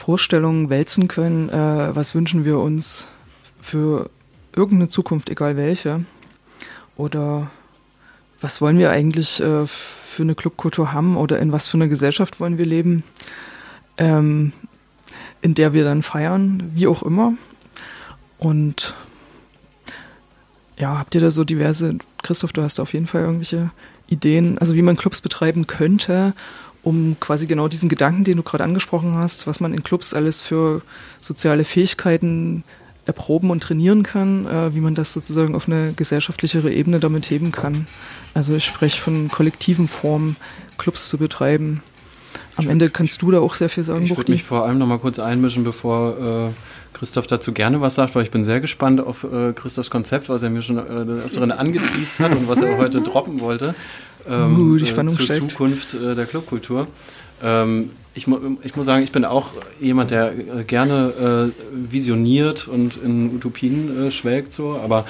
[0.00, 3.06] Vorstellungen wälzen können, äh, was wünschen wir uns
[3.60, 4.08] für
[4.56, 6.06] irgendeine Zukunft, egal welche.
[6.96, 7.50] Oder
[8.40, 12.40] was wollen wir eigentlich äh, für eine Clubkultur haben oder in was für eine Gesellschaft
[12.40, 13.04] wollen wir leben,
[13.98, 14.54] ähm,
[15.42, 17.34] in der wir dann feiern, wie auch immer.
[18.38, 18.94] Und
[20.78, 23.70] ja, habt ihr da so diverse, Christoph, du hast auf jeden Fall irgendwelche
[24.08, 26.32] Ideen, also wie man Clubs betreiben könnte,
[26.82, 30.40] um quasi genau diesen Gedanken, den du gerade angesprochen hast, was man in Clubs alles
[30.40, 30.82] für
[31.20, 32.64] soziale Fähigkeiten
[33.06, 37.50] erproben und trainieren kann, äh, wie man das sozusagen auf eine gesellschaftlichere Ebene damit heben
[37.52, 37.86] kann.
[38.34, 40.36] Also ich spreche von kollektiven Formen,
[40.78, 41.82] Clubs zu betreiben.
[42.56, 44.86] Am Ende kannst du da auch sehr viel sagen, Ich würde mich vor allem noch
[44.86, 49.00] mal kurz einmischen, bevor äh, Christoph dazu gerne was sagt, weil ich bin sehr gespannt
[49.00, 52.76] auf äh, Christophs Konzept, was er mir schon äh, öfteren angeteased hat und was er
[52.78, 53.74] heute droppen wollte
[54.28, 55.50] ähm, uh, die Spannung äh, zur steigt.
[55.50, 56.86] Zukunft äh, der Clubkultur.
[57.42, 58.26] Ähm, ich,
[58.62, 59.48] ich, muss sagen, ich bin auch
[59.80, 65.06] jemand, der äh, gerne visioniert und in Utopien schwelgt, so, aber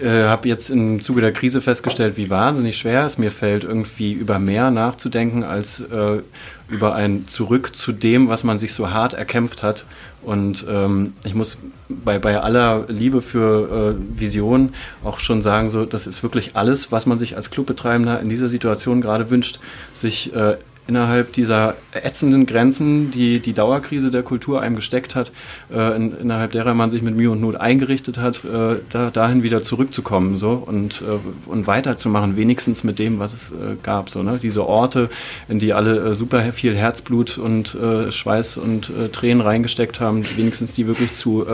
[0.00, 4.12] äh, habe jetzt im Zuge der Krise festgestellt, wie wahnsinnig schwer es mir fällt, irgendwie
[4.12, 6.20] über mehr nachzudenken als äh,
[6.68, 9.84] über ein Zurück zu dem, was man sich so hart erkämpft hat.
[10.22, 11.58] Und ähm, ich muss
[11.88, 16.90] bei, bei aller Liebe für äh, Vision auch schon sagen, so, das ist wirklich alles,
[16.92, 19.60] was man sich als Clubbetreibender in dieser Situation gerade wünscht,
[19.94, 20.56] sich äh,
[20.88, 25.30] innerhalb dieser ätzenden Grenzen, die die Dauerkrise der Kultur einem gesteckt hat,
[25.70, 29.42] äh, in, innerhalb derer man sich mit Mühe und Not eingerichtet hat, äh, da, dahin
[29.42, 34.08] wieder zurückzukommen so und, äh, und weiterzumachen, wenigstens mit dem, was es äh, gab.
[34.08, 34.40] So, ne?
[34.42, 35.10] Diese Orte,
[35.48, 40.72] in die alle äh, super viel Herzblut und äh, Schweiß und Tränen reingesteckt haben, wenigstens
[40.74, 41.46] die wirklich zu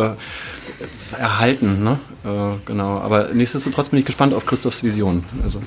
[1.18, 1.82] erhalten.
[1.82, 1.99] Ne?
[2.64, 2.99] genau.
[2.99, 5.24] Aber nichtsdestotrotz bin ich gespannt auf Christophs Vision.
[5.43, 5.61] Also.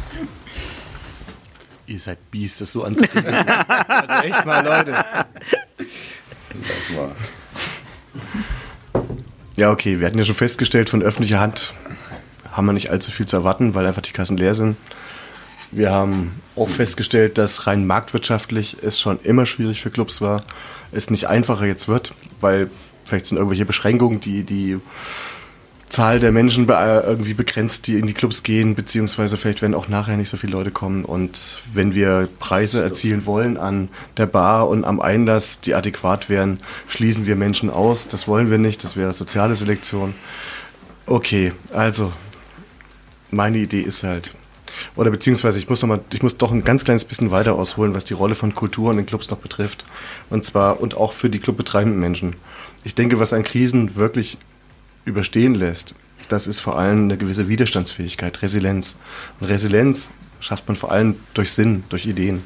[1.88, 3.48] Ihr seid Biest, das so anzukündigen.
[3.88, 4.92] also echt mal, Leute.
[4.92, 7.16] Das war.
[9.56, 11.74] Ja, okay, wir hatten ja schon festgestellt, von öffentlicher Hand
[12.52, 14.76] haben wir nicht allzu viel zu erwarten, weil einfach die Kassen leer sind.
[15.72, 20.44] Wir haben auch festgestellt, dass rein marktwirtschaftlich es schon immer schwierig für Clubs war,
[20.92, 22.70] es nicht einfacher jetzt wird, weil
[23.06, 24.80] vielleicht sind irgendwelche Beschränkungen, die die
[25.90, 30.18] Zahl der Menschen irgendwie begrenzt, die in die Clubs gehen, beziehungsweise vielleicht werden auch nachher
[30.18, 31.06] nicht so viele Leute kommen.
[31.06, 36.60] Und wenn wir Preise erzielen wollen an der Bar und am Einlass, die adäquat wären,
[36.88, 38.08] schließen wir Menschen aus.
[38.08, 40.14] Das wollen wir nicht, das wäre soziale Selektion.
[41.06, 42.12] Okay, also
[43.32, 44.34] meine Idee ist halt,
[44.96, 47.94] oder beziehungsweise ich muss noch mal, ich muss doch ein ganz kleines bisschen weiter ausholen,
[47.94, 49.86] was die Rolle von Kultur in den Clubs noch betrifft.
[50.30, 52.36] Und zwar und auch für die clubbetreibenden Menschen.
[52.84, 54.38] Ich denke, was an Krisen wirklich
[55.08, 55.96] überstehen lässt,
[56.30, 58.98] das ist vor allem eine gewisse Widerstandsfähigkeit, Resilienz.
[59.40, 62.44] Und Resilienz schafft man vor allem durch Sinn, durch Ideen.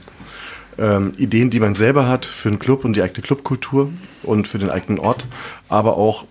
[0.77, 3.91] Ähm, Ideen, die man selber hat für einen Club und die eigene Clubkultur
[4.23, 5.25] und für den eigenen Ort,
[5.67, 6.25] aber auch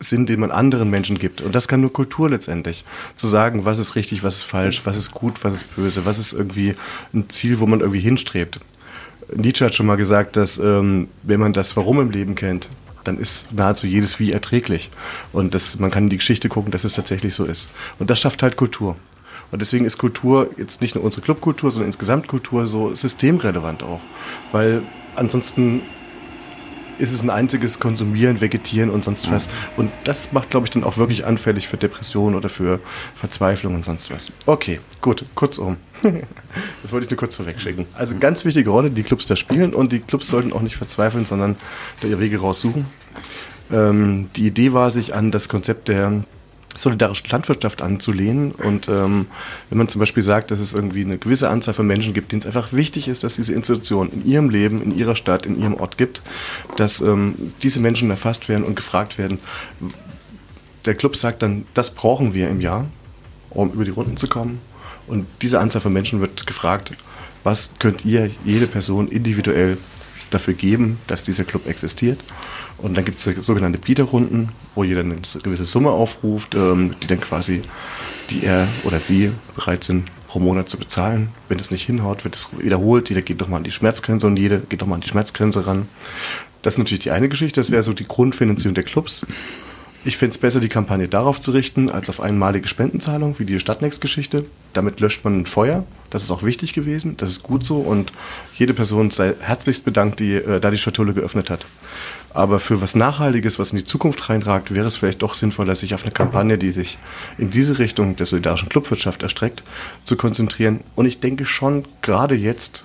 [0.00, 1.40] Sinn, den man anderen Menschen gibt.
[1.40, 2.84] Und das kann nur Kultur letztendlich.
[3.16, 6.18] Zu sagen, was ist richtig, was ist falsch, was ist gut, was ist böse, was
[6.18, 6.74] ist irgendwie
[7.12, 8.58] ein Ziel, wo man irgendwie hinstrebt.
[9.34, 12.68] Nietzsche hat schon mal gesagt, dass ähm, wenn man das Warum im Leben kennt,
[13.04, 14.90] dann ist nahezu jedes Wie erträglich.
[15.32, 17.72] Und das, man kann in die Geschichte gucken, dass es tatsächlich so ist.
[17.98, 18.96] Und das schafft halt Kultur.
[19.50, 24.00] Und deswegen ist Kultur jetzt nicht nur unsere Clubkultur, sondern insgesamt Kultur so systemrelevant auch.
[24.50, 24.82] Weil
[25.14, 25.82] ansonsten
[26.98, 29.48] ist es ein einziges Konsumieren, Vegetieren und sonst was.
[29.76, 32.80] Und das macht, glaube ich, dann auch wirklich anfällig für Depressionen oder für
[33.16, 34.30] Verzweiflung und sonst was.
[34.46, 35.76] Okay, gut, kurzum.
[36.02, 37.86] das wollte ich nur kurz vorwegschicken.
[37.94, 41.24] Also ganz wichtige Rolle, die Clubs da spielen und die Clubs sollten auch nicht verzweifeln,
[41.24, 41.56] sondern
[42.00, 42.86] da ihre Wege raussuchen.
[43.72, 46.24] Ähm, die Idee war, sich an das Konzept der
[46.76, 48.52] solidarische Landwirtschaft anzulehnen.
[48.52, 49.26] Und ähm,
[49.68, 52.40] wenn man zum Beispiel sagt, dass es irgendwie eine gewisse Anzahl von Menschen gibt, denen
[52.40, 55.74] es einfach wichtig ist, dass diese Institution in ihrem Leben, in ihrer Stadt, in ihrem
[55.74, 56.22] Ort gibt,
[56.76, 59.38] dass ähm, diese Menschen erfasst werden und gefragt werden.
[60.84, 62.86] Der Club sagt dann, das brauchen wir im Jahr,
[63.50, 64.60] um über die Runden zu kommen.
[65.06, 66.92] Und diese Anzahl von Menschen wird gefragt,
[67.44, 69.78] was könnt ihr, jede Person individuell
[70.30, 72.20] dafür geben, dass dieser Club existiert.
[72.82, 77.20] Und dann gibt es sogenannte Bieterrunden, wo jeder eine gewisse Summe aufruft, ähm, die dann
[77.20, 77.62] quasi,
[78.30, 81.28] die er oder sie bereit sind, pro Monat zu bezahlen.
[81.48, 83.08] Wenn es nicht hinhaut, wird es wiederholt.
[83.08, 85.88] Jeder geht nochmal an die Schmerzgrenze und jeder geht nochmal an die Schmerzgrenze ran.
[86.62, 89.26] Das ist natürlich die eine Geschichte, das wäre so die Grundfinanzierung der Clubs.
[90.04, 93.60] Ich finde es besser, die Kampagne darauf zu richten, als auf einmalige Spendenzahlung, wie die
[93.60, 94.46] Stadtnext-Geschichte.
[94.72, 95.84] Damit löscht man ein Feuer.
[96.10, 97.16] Das ist auch wichtig gewesen.
[97.18, 97.76] Das ist gut so.
[97.76, 98.12] Und
[98.58, 101.66] jede Person sei herzlichst bedankt, die äh, da die Schatulle geöffnet hat.
[102.34, 105.94] Aber für was Nachhaltiges, was in die Zukunft reinragt, wäre es vielleicht doch sinnvoller, sich
[105.94, 106.98] auf eine Kampagne, die sich
[107.38, 109.62] in diese Richtung der solidarischen Clubwirtschaft erstreckt,
[110.04, 110.80] zu konzentrieren.
[110.94, 112.84] Und ich denke schon, gerade jetzt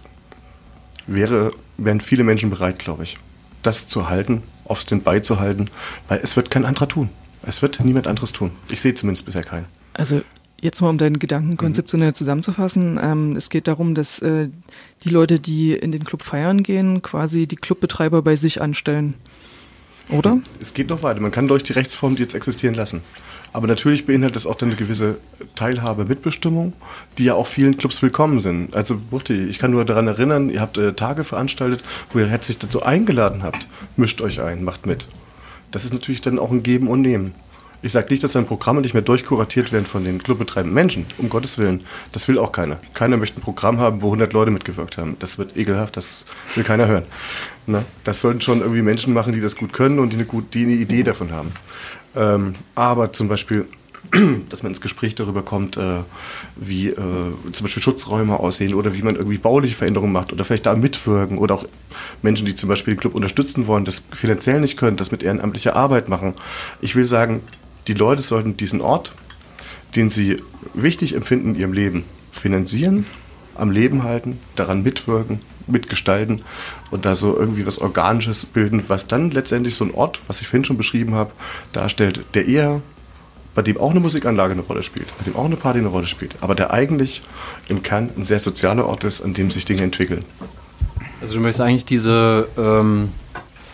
[1.08, 3.18] wäre, wären viele Menschen bereit, glaube ich,
[3.64, 5.70] das zu halten, auf den beizuhalten,
[6.10, 7.10] weil es wird kein anderer tun.
[7.44, 8.52] Es wird niemand anderes tun.
[8.70, 9.66] Ich sehe zumindest bisher keinen.
[9.94, 10.22] Also
[10.60, 11.58] Jetzt mal, um deinen Gedanken mhm.
[11.58, 13.00] konzeptionell zusammenzufassen.
[13.02, 14.50] Ähm, es geht darum, dass äh,
[15.04, 19.14] die Leute, die in den Club feiern gehen, quasi die Clubbetreiber bei sich anstellen.
[20.10, 20.40] Oder?
[20.62, 21.20] Es geht noch weiter.
[21.20, 23.02] Man kann durch die Rechtsform die jetzt existieren lassen.
[23.54, 25.18] Aber natürlich beinhaltet das auch dann eine gewisse
[25.56, 26.74] Teilhabe, Mitbestimmung,
[27.18, 28.76] die ja auch vielen Clubs willkommen sind.
[28.76, 29.00] Also
[29.30, 31.82] ich kann nur daran erinnern, ihr habt äh, Tage veranstaltet,
[32.12, 33.68] wo ihr herzlich dazu eingeladen habt.
[33.96, 35.08] Mischt euch ein, macht mit.
[35.72, 37.34] Das ist natürlich dann auch ein Geben und Nehmen.
[37.82, 41.30] Ich sage nicht, dass dann Programme nicht mehr durchkuratiert werden von den clubbetreibenden Menschen, um
[41.30, 41.86] Gottes Willen.
[42.12, 42.78] Das will auch keiner.
[42.96, 45.16] Keiner möchte ein Programm haben, wo 100 Leute mitgewirkt haben.
[45.20, 47.06] Das wird ekelhaft, das will keiner hören.
[47.68, 47.84] Ne?
[48.06, 50.64] Das sollten schon irgendwie Menschen machen, die das gut können und die eine, gut, die
[50.64, 51.52] eine Idee davon haben.
[52.16, 53.66] Ähm, aber zum Beispiel,
[54.50, 56.02] dass man ins Gespräch darüber kommt, äh,
[56.56, 60.66] wie äh, zum Beispiel Schutzräume aussehen oder wie man irgendwie bauliche Veränderungen macht oder vielleicht
[60.66, 61.66] da mitwirken oder auch
[62.22, 65.76] Menschen, die zum Beispiel den Club unterstützen wollen, das finanziell nicht können, das mit ehrenamtlicher
[65.76, 66.36] Arbeit machen.
[66.80, 67.42] Ich will sagen,
[67.88, 69.12] die Leute sollten diesen Ort,
[69.98, 70.42] den sie
[70.74, 73.06] wichtig empfinden in ihrem Leben, finanzieren,
[73.56, 76.42] am Leben halten, daran mitwirken, mitgestalten
[76.92, 80.48] und da so irgendwie was Organisches bilden, was dann letztendlich so ein Ort, was ich
[80.48, 81.32] vorhin schon beschrieben habe,
[81.74, 82.82] darstellt, der eher
[83.56, 86.06] bei dem auch eine Musikanlage eine Rolle spielt, bei dem auch eine Party eine Rolle
[86.06, 87.24] spielt, aber der eigentlich
[87.70, 90.24] im Kern ein sehr sozialer Ort ist, an dem sich Dinge entwickeln.
[91.22, 93.10] Also du möchtest eigentlich diese ähm,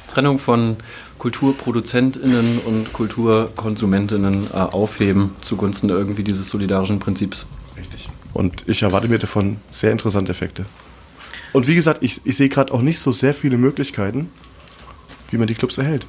[0.08, 0.78] Trennung von
[1.18, 7.46] KulturproduzentInnen und KulturkonsumentInnen äh, aufheben zugunsten irgendwie dieses solidarischen Prinzips.
[7.78, 8.10] Richtig.
[8.34, 10.66] Und ich erwarte mir davon sehr interessante Effekte.
[11.54, 14.30] Und wie gesagt, ich, ich sehe gerade auch nicht so sehr viele Möglichkeiten,
[15.30, 16.06] wie man die Clubs erhält.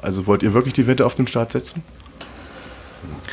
[0.00, 1.82] Also wollt ihr wirklich die Wette auf den Start setzen?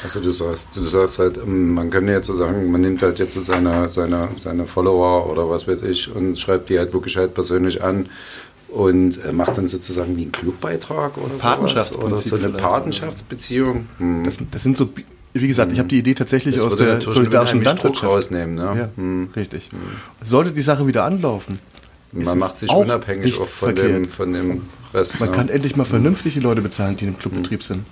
[0.04, 3.20] Also du sagst, du sagst halt, ähm, man könnte jetzt so sagen, man nimmt halt
[3.20, 7.34] jetzt seine, seine, seine Follower oder was weiß ich und schreibt die halt wirklich halt
[7.34, 8.08] persönlich an
[8.70, 13.88] und äh, macht dann sozusagen wie einen Clubbeitrag oder sowas oder so eine Patenschaftsbeziehung.
[13.98, 14.24] Hm.
[14.26, 14.90] Das, das, sind so,
[15.42, 18.56] wie gesagt, ich habe die Idee tatsächlich das aus der solidarischen Landwirtschaft rausnehmen.
[18.56, 18.64] Ne?
[18.64, 19.30] Ja, hm.
[19.36, 19.70] richtig.
[19.72, 19.80] Hm.
[20.24, 21.60] Sollte die Sache wieder anlaufen,
[22.12, 24.62] man macht sich unabhängig auch von dem, von dem
[24.94, 25.20] Rest.
[25.20, 25.36] Man ne?
[25.36, 27.86] kann endlich mal vernünftige Leute bezahlen, die im Clubbetrieb sind.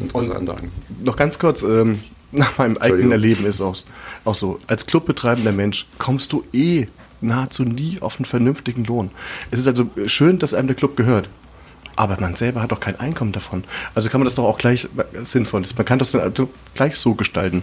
[0.00, 0.48] Interessant.
[0.48, 2.00] Und noch ganz kurz, ähm,
[2.32, 3.76] nach meinem eigenen Erleben ist auch,
[4.24, 6.86] auch so, als clubbetreibender Mensch kommst du eh
[7.20, 9.10] nahezu nie auf einen vernünftigen Lohn.
[9.50, 11.28] Es ist also schön, dass einem der Club gehört.
[11.96, 13.64] Aber man selber hat doch kein Einkommen davon.
[13.94, 14.88] Also kann man das doch auch gleich
[15.24, 15.76] sinnvoll ist.
[15.76, 17.62] Man kann das dann also gleich so gestalten,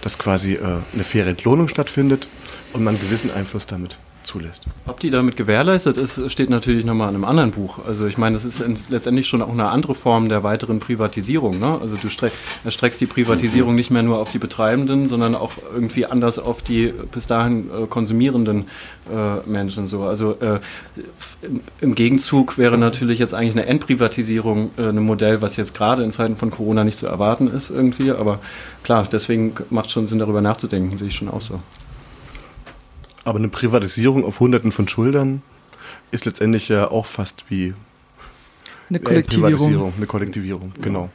[0.00, 2.26] dass quasi äh, eine faire Entlohnung stattfindet
[2.72, 4.64] und man gewissen Einfluss damit zulässt.
[4.86, 7.78] Ob die damit gewährleistet ist, steht natürlich nochmal in einem anderen Buch.
[7.86, 11.58] Also ich meine, das ist letztendlich schon auch eine andere Form der weiteren Privatisierung.
[11.58, 11.78] Ne?
[11.80, 12.08] Also du
[12.64, 16.92] erstreckst die Privatisierung nicht mehr nur auf die Betreibenden, sondern auch irgendwie anders auf die
[17.12, 18.66] bis dahin äh, konsumierenden
[19.10, 19.88] äh, Menschen.
[19.88, 20.04] So.
[20.04, 20.60] Also äh,
[21.80, 26.12] im Gegenzug wäre natürlich jetzt eigentlich eine Endprivatisierung äh, ein Modell, was jetzt gerade in
[26.12, 28.10] Zeiten von Corona nicht zu erwarten ist irgendwie.
[28.10, 28.40] Aber
[28.82, 31.60] klar, deswegen macht es schon Sinn, darüber nachzudenken, sehe ich schon auch so.
[33.28, 35.42] Aber eine Privatisierung auf Hunderten von Schultern
[36.10, 37.74] ist letztendlich ja auch fast wie
[38.88, 39.92] eine Kollektivierung.
[39.94, 41.10] Eine Kollektivierung, genau.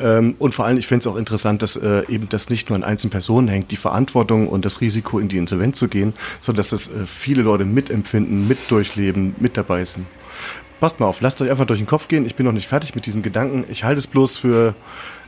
[0.00, 0.18] Ja.
[0.18, 2.76] Ähm, und vor allem, ich finde es auch interessant, dass äh, eben das nicht nur
[2.76, 6.56] an einzelnen Personen hängt, die Verantwortung und das Risiko, in die Insolvenz zu gehen, sondern
[6.56, 10.06] dass das äh, viele Leute mitempfinden, mit durchleben, mit dabei sind.
[10.80, 12.26] passt mal auf, lasst euch einfach durch den Kopf gehen.
[12.26, 13.64] Ich bin noch nicht fertig mit diesen Gedanken.
[13.70, 14.74] Ich halte es bloß für,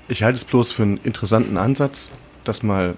[0.08, 2.10] ich halte es bloß für einen interessanten Ansatz,
[2.42, 2.96] das mal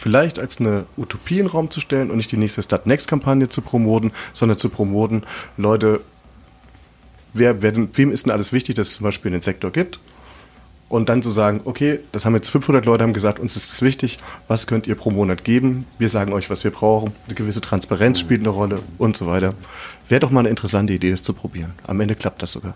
[0.00, 3.06] vielleicht als eine Utopie in den Raum zu stellen und nicht die nächste Start Next
[3.06, 5.24] Kampagne zu promoten, sondern zu promoten,
[5.58, 6.00] Leute,
[7.34, 10.00] wer, wer, wem ist denn alles wichtig, dass es zum Beispiel einen Sektor gibt?
[10.88, 13.82] Und dann zu sagen, okay, das haben jetzt 500 Leute haben gesagt, uns ist das
[13.82, 15.86] wichtig, was könnt ihr pro Monat geben?
[15.98, 17.12] Wir sagen euch, was wir brauchen.
[17.26, 19.54] Eine gewisse Transparenz spielt eine Rolle und so weiter.
[20.08, 21.74] Wäre doch mal eine interessante Idee, das zu probieren.
[21.86, 22.74] Am Ende klappt das sogar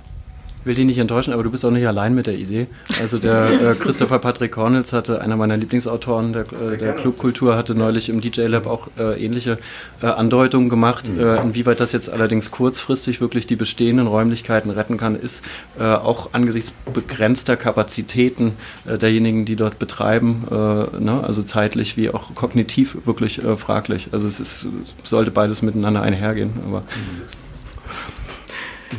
[0.64, 2.66] will dich nicht enttäuschen, aber du bist auch nicht allein mit der Idee.
[3.00, 7.74] Also der äh, Christopher Patrick Cornels hatte, einer meiner Lieblingsautoren der, äh, der Clubkultur, hatte
[7.74, 9.58] neulich im DJ Lab auch äh, ähnliche
[10.02, 11.08] äh, Andeutungen gemacht.
[11.08, 11.20] Mhm.
[11.20, 15.42] Äh, inwieweit das jetzt allerdings kurzfristig wirklich die bestehenden Räumlichkeiten retten kann, ist
[15.78, 18.52] auch angesichts begrenzter Kapazitäten
[18.84, 24.08] derjenigen, die dort betreiben, ne, also zeitlich wie auch kognitiv wirklich fraglich.
[24.12, 24.68] Also es ist,
[25.02, 26.52] sollte beides miteinander einhergehen.
[26.66, 26.82] Aber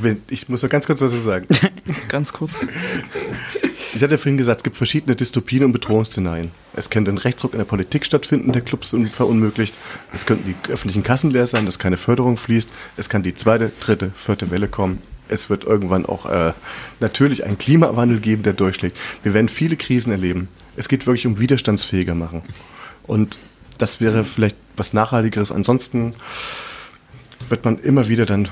[0.02, 0.22] mhm.
[0.30, 1.48] Ich muss noch ganz kurz was sagen.
[2.08, 2.60] ganz kurz.
[3.94, 6.52] Ich hatte vorhin gesagt, es gibt verschiedene Dystopien und Bedrohungsszenarien.
[6.76, 9.78] Es könnte ein Rechtsruck in der Politik stattfinden, der Clubs verunmöglicht.
[10.14, 12.70] Es könnten die öffentlichen Kassen leer sein, dass keine Förderung fließt.
[12.98, 15.02] Es kann die zweite, dritte, vierte Welle kommen.
[15.28, 16.54] Es wird irgendwann auch äh,
[17.00, 18.98] natürlich einen Klimawandel geben, der durchschlägt.
[19.24, 20.50] Wir werden viele Krisen erleben.
[20.76, 22.42] Es geht wirklich um widerstandsfähiger machen.
[23.04, 23.40] Und
[23.78, 25.52] das wäre vielleicht was Nachhaltigeres.
[25.52, 26.16] Ansonsten
[27.50, 28.50] wird man immer wieder dann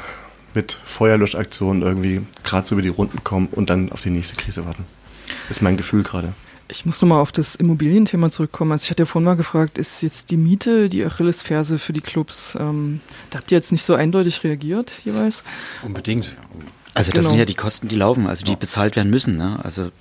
[0.53, 4.65] mit Feuerlöschaktionen irgendwie gerade so über die Runden kommen und dann auf die nächste Krise
[4.65, 4.85] warten.
[5.47, 6.33] Das ist mein Gefühl gerade.
[6.69, 8.71] Ich muss nochmal auf das Immobilienthema zurückkommen.
[8.71, 12.01] Also ich hatte ja vorhin mal gefragt, ist jetzt die Miete die Achillesferse für die
[12.01, 12.57] Clubs?
[12.59, 15.43] Ähm, da habt ihr jetzt nicht so eindeutig reagiert jeweils?
[15.83, 16.35] Unbedingt.
[16.93, 17.29] Also das genau.
[17.29, 19.35] sind ja die Kosten, die laufen, also die bezahlt werden müssen.
[19.35, 19.59] Ne?
[19.63, 19.91] Also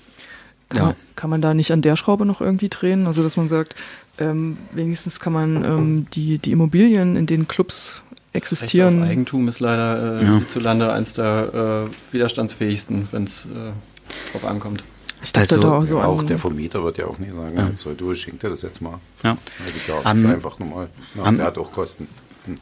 [0.68, 0.84] kann, ja.
[0.84, 3.06] man, kann man da nicht an der Schraube noch irgendwie drehen?
[3.06, 3.74] Also dass man sagt,
[4.18, 8.02] ähm, wenigstens kann man ähm, die, die Immobilien, in denen Clubs
[8.32, 8.94] existieren.
[8.94, 10.38] Recht auf Eigentum ist leider äh, ja.
[10.38, 14.84] hierzulande eins der äh, widerstandsfähigsten, wenn es äh, drauf ankommt.
[15.24, 17.56] Ich dachte also, da auch so ja, auch der Vermieter wird ja auch nicht sagen,
[17.56, 17.70] ja.
[17.74, 18.98] so, du schenk dir das jetzt mal.
[19.22, 19.36] Ja.
[19.64, 20.88] Das ist ja auch um, einfach normal.
[21.14, 22.08] Ja, um, der hat auch Kosten.
[22.46, 22.56] Hm.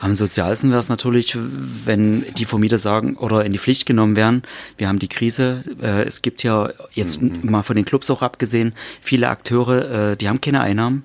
[0.00, 1.38] Am sozialsten wäre es natürlich,
[1.84, 4.42] wenn die Vermieter sagen oder in die Pflicht genommen werden,
[4.76, 7.38] wir haben die Krise, äh, es gibt ja jetzt mhm.
[7.42, 11.04] mal von den Clubs auch abgesehen, viele Akteure, äh, die haben keine Einnahmen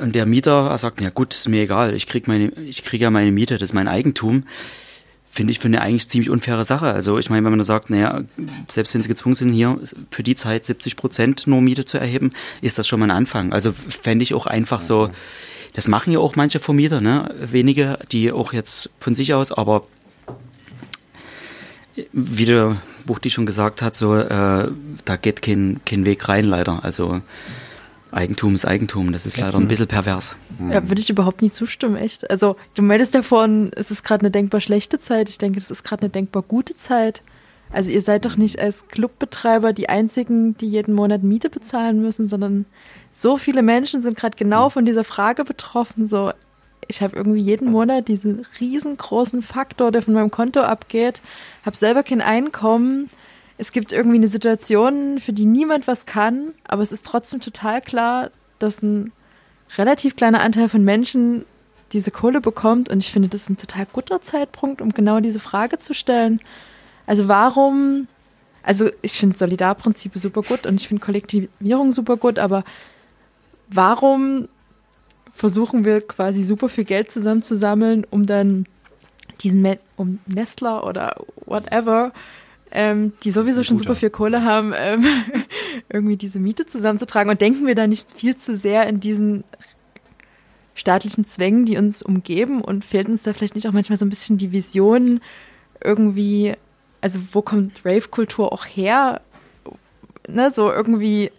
[0.00, 3.10] und der Mieter sagt, ja gut, ist mir egal, ich krieg meine, ich kriege ja
[3.10, 4.44] meine Miete, das ist mein Eigentum.
[5.30, 6.86] Finde ich für eine eigentlich ziemlich unfaire Sache.
[6.86, 8.22] Also ich meine, wenn man sagt, naja,
[8.68, 9.78] selbst wenn sie gezwungen sind, hier
[10.10, 12.32] für die Zeit 70 Prozent nur Miete zu erheben,
[12.62, 13.52] ist das schon mal ein Anfang.
[13.52, 15.10] Also fände ich auch einfach so,
[15.74, 17.34] das machen ja auch manche Vermieter, ne?
[17.38, 19.84] Wenige, die auch jetzt von sich aus, aber
[22.12, 24.70] wie der Buchti schon gesagt hat, so äh,
[25.04, 26.82] da geht kein, kein Weg rein leider.
[26.82, 27.20] Also
[28.12, 30.36] Eigentum ist Eigentum, das ist Jetzt leider ein bisschen pervers.
[30.60, 32.30] Ja, würde ich überhaupt nicht zustimmen, echt.
[32.30, 35.28] Also du meldest davon, es ist gerade eine denkbar schlechte Zeit.
[35.28, 37.22] Ich denke, es ist gerade eine denkbar gute Zeit.
[37.72, 42.28] Also ihr seid doch nicht als Clubbetreiber die einzigen, die jeden Monat Miete bezahlen müssen,
[42.28, 42.64] sondern
[43.12, 46.06] so viele Menschen sind gerade genau von dieser Frage betroffen.
[46.06, 46.30] So,
[46.86, 51.20] ich habe irgendwie jeden Monat diesen riesengroßen Faktor, der von meinem Konto abgeht,
[51.64, 53.10] habe selber kein Einkommen
[53.58, 57.80] es gibt irgendwie eine Situation, für die niemand was kann, aber es ist trotzdem total
[57.80, 59.12] klar, dass ein
[59.76, 61.44] relativ kleiner Anteil von Menschen
[61.92, 62.88] diese Kohle bekommt.
[62.90, 66.40] Und ich finde, das ist ein total guter Zeitpunkt, um genau diese Frage zu stellen.
[67.06, 68.08] Also warum,
[68.62, 72.64] also ich finde Solidarprinzipe super gut und ich finde Kollektivierung super gut, aber
[73.68, 74.48] warum
[75.32, 78.66] versuchen wir quasi super viel Geld zusammenzusammeln, um dann
[79.42, 82.12] diesen, um Nestler oder whatever
[82.70, 85.04] ähm, die sowieso schon super viel Kohle haben, ähm,
[85.88, 87.30] irgendwie diese Miete zusammenzutragen.
[87.30, 89.44] Und denken wir da nicht viel zu sehr in diesen
[90.74, 92.60] staatlichen Zwängen, die uns umgeben?
[92.60, 95.20] Und fehlt uns da vielleicht nicht auch manchmal so ein bisschen die Vision
[95.82, 96.54] irgendwie,
[97.00, 99.20] also wo kommt Rave-Kultur auch her?
[100.28, 101.30] Ne, so irgendwie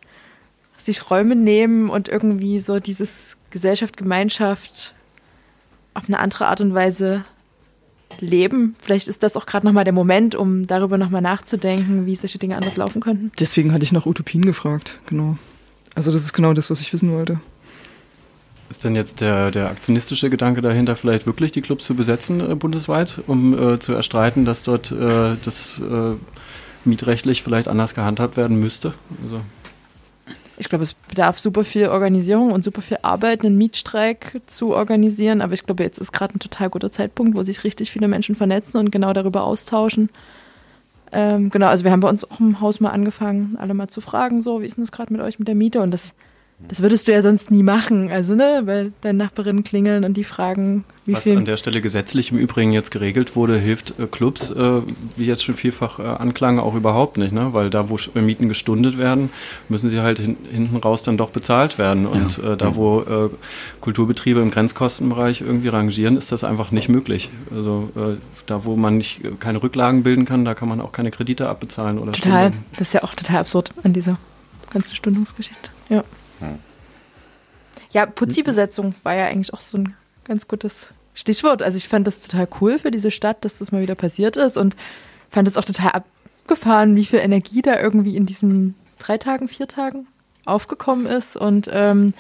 [0.77, 4.93] sich Räume nehmen und irgendwie so dieses Gesellschaft, Gemeinschaft
[5.93, 7.25] auf eine andere Art und Weise
[8.19, 8.75] leben.
[8.79, 12.55] Vielleicht ist das auch gerade nochmal der Moment, um darüber nochmal nachzudenken, wie solche Dinge
[12.55, 13.31] anders laufen könnten.
[13.39, 15.37] Deswegen hatte ich nach Utopien gefragt, genau.
[15.95, 17.39] Also das ist genau das, was ich wissen wollte.
[18.69, 22.55] Ist denn jetzt der, der aktionistische Gedanke dahinter, vielleicht wirklich die Clubs zu besetzen äh,
[22.55, 26.15] bundesweit, um äh, zu erstreiten, dass dort äh, das äh,
[26.83, 28.93] mietrechtlich vielleicht anders gehandhabt werden müsste?
[29.23, 29.41] Also
[30.57, 35.41] ich glaube, es bedarf super viel Organisierung und super viel Arbeit, einen Mietstreik zu organisieren.
[35.41, 38.35] Aber ich glaube, jetzt ist gerade ein total guter Zeitpunkt, wo sich richtig viele Menschen
[38.35, 40.09] vernetzen und genau darüber austauschen.
[41.11, 44.01] Ähm, genau, also wir haben bei uns auch im Haus mal angefangen, alle mal zu
[44.01, 45.81] fragen, so, wie ist denn das gerade mit euch mit der Miete?
[45.81, 46.13] Und das
[46.59, 48.09] das würdest du ja sonst nie machen.
[48.11, 51.37] Also, ne, weil deine Nachbarinnen klingeln und die fragen, wie Was viel.
[51.37, 54.81] an der Stelle gesetzlich im Übrigen jetzt geregelt wurde, hilft äh, Clubs, äh,
[55.15, 57.53] wie jetzt schon vielfach äh, anklang, auch überhaupt nicht, ne?
[57.53, 59.29] Weil da, wo Sch- Mieten gestundet werden,
[59.69, 62.07] müssen sie halt hin, hinten raus dann doch bezahlt werden.
[62.07, 63.29] Und äh, da, wo äh,
[63.79, 67.29] Kulturbetriebe im Grenzkostenbereich irgendwie rangieren, ist das einfach nicht möglich.
[67.55, 70.91] Also äh, da, wo man nicht äh, keine Rücklagen bilden kann, da kann man auch
[70.91, 72.47] keine Kredite abbezahlen oder Total.
[72.49, 72.65] Stunden.
[72.77, 74.17] Das ist ja auch total absurd an dieser
[74.71, 75.69] ganzen Stundungsgeschichte.
[75.89, 76.03] Ja.
[77.91, 81.61] Ja, Putzi-Besetzung war ja eigentlich auch so ein ganz gutes Stichwort.
[81.61, 84.57] Also ich fand das total cool für diese Stadt, dass das mal wieder passiert ist
[84.57, 84.75] und
[85.29, 86.03] fand es auch total
[86.43, 90.07] abgefahren, wie viel Energie da irgendwie in diesen drei Tagen, vier Tagen
[90.45, 92.13] aufgekommen ist und ähm,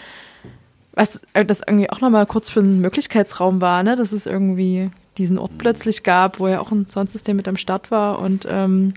[0.93, 3.95] was äh, das irgendwie auch nochmal kurz für einen Möglichkeitsraum war, ne?
[3.95, 7.91] dass es irgendwie diesen Ort plötzlich gab, wo ja auch ein Soundsystem mit am Start
[7.91, 8.93] war und ähm,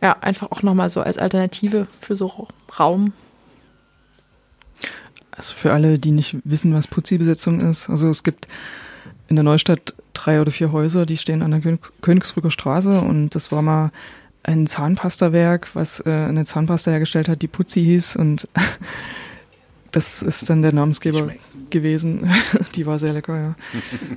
[0.00, 2.48] ja, einfach auch nochmal so als Alternative für so
[2.78, 3.12] Raum.
[5.42, 7.90] Also für alle, die nicht wissen, was Putzi-Besetzung ist.
[7.90, 8.46] Also es gibt
[9.26, 13.30] in der Neustadt drei oder vier Häuser, die stehen an der Königs Königsbrücker Straße und
[13.30, 13.90] das war mal
[14.44, 18.46] ein Zahnpastawerk, was äh, eine Zahnpasta hergestellt hat, die Putzi hieß und
[19.90, 21.32] das ist dann der Namensgeber
[21.70, 22.30] gewesen.
[22.76, 23.54] die war sehr lecker, ja.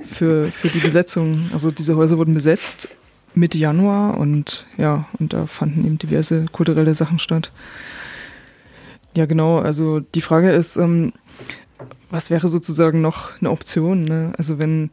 [0.04, 1.50] Für, für die Besetzung.
[1.52, 2.88] Also diese Häuser wurden besetzt
[3.34, 7.50] Mitte Januar und ja, und da fanden eben diverse kulturelle Sachen statt.
[9.16, 9.58] Ja, genau.
[9.58, 11.14] Also die Frage ist, ähm,
[12.10, 14.02] was wäre sozusagen noch eine Option?
[14.02, 14.32] Ne?
[14.36, 14.90] Also wenn,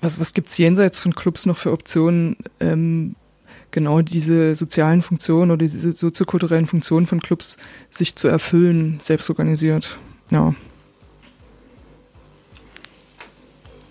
[0.00, 3.14] was, was gibt's jenseits von Clubs noch für Optionen, ähm,
[3.72, 7.58] genau diese sozialen Funktionen oder diese soziokulturellen Funktionen von Clubs
[7.90, 9.98] sich zu erfüllen, selbst organisiert?
[10.30, 10.54] Ja.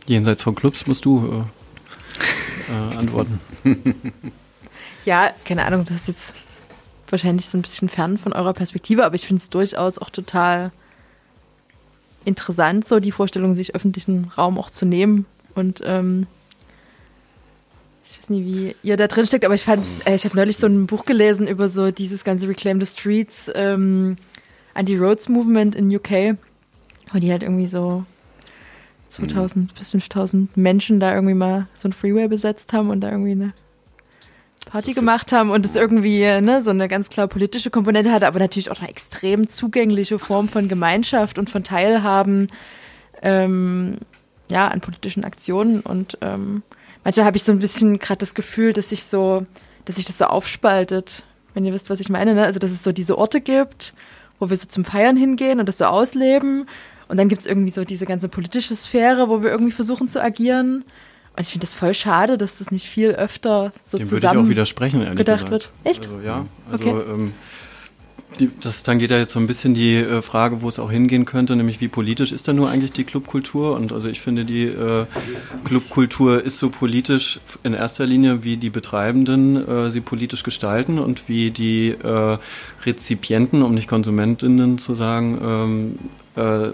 [0.07, 1.45] Jenseits von Clubs musst du
[2.67, 3.39] äh, äh, antworten.
[5.05, 6.35] Ja, keine Ahnung, das ist jetzt
[7.11, 10.71] wahrscheinlich so ein bisschen fern von eurer Perspektive, aber ich finde es durchaus auch total
[12.25, 15.25] interessant, so die Vorstellung, sich öffentlichen Raum auch zu nehmen.
[15.55, 16.27] Und ähm,
[18.03, 20.57] ich weiß nicht, wie ihr da drin steckt, aber ich fand, äh, ich habe neulich
[20.57, 24.17] so ein Buch gelesen über so dieses ganze Reclaim the Streets, ähm,
[24.73, 26.37] Anti-Roads Movement in UK,
[27.11, 28.05] wo die halt irgendwie so
[29.09, 33.31] 2000 bis 5000 Menschen da irgendwie mal so ein Freeway besetzt haben und da irgendwie
[33.31, 33.53] eine
[34.65, 38.39] Party gemacht haben und es irgendwie ne, so eine ganz klar politische Komponente hatte, aber
[38.39, 42.49] natürlich auch eine extrem zugängliche Form von Gemeinschaft und von Teilhaben
[43.21, 43.97] ähm,
[44.49, 45.81] ja, an politischen Aktionen.
[45.81, 46.63] Und ähm,
[47.03, 49.45] manchmal habe ich so ein bisschen gerade das Gefühl, dass sich so,
[49.85, 52.33] dass sich das so aufspaltet, wenn ihr wisst, was ich meine.
[52.33, 52.43] Ne?
[52.43, 53.93] Also dass es so diese Orte gibt,
[54.39, 56.67] wo wir so zum Feiern hingehen und das so ausleben.
[57.07, 60.21] Und dann gibt es irgendwie so diese ganze politische Sphäre, wo wir irgendwie versuchen zu
[60.21, 60.85] agieren.
[61.39, 64.21] Und ich finde das voll schade, dass das nicht viel öfter so Dem würde ich
[64.23, 65.51] zusammen auch widersprechen, ehrlich gedacht gesagt.
[65.51, 65.69] wird.
[65.85, 66.05] Echt?
[66.05, 67.03] Also, ja, also Okay.
[67.13, 67.31] ähm,
[68.41, 70.91] die, das, dann geht ja jetzt so ein bisschen die äh, Frage, wo es auch
[70.91, 73.73] hingehen könnte, nämlich wie politisch ist da nur eigentlich die Clubkultur?
[73.77, 75.05] Und also ich finde, die äh,
[75.63, 81.29] Clubkultur ist so politisch in erster Linie, wie die Betreibenden äh, sie politisch gestalten und
[81.29, 82.37] wie die äh,
[82.85, 85.99] Rezipienten, um nicht Konsumentinnen zu sagen, ähm,
[86.35, 86.71] äh,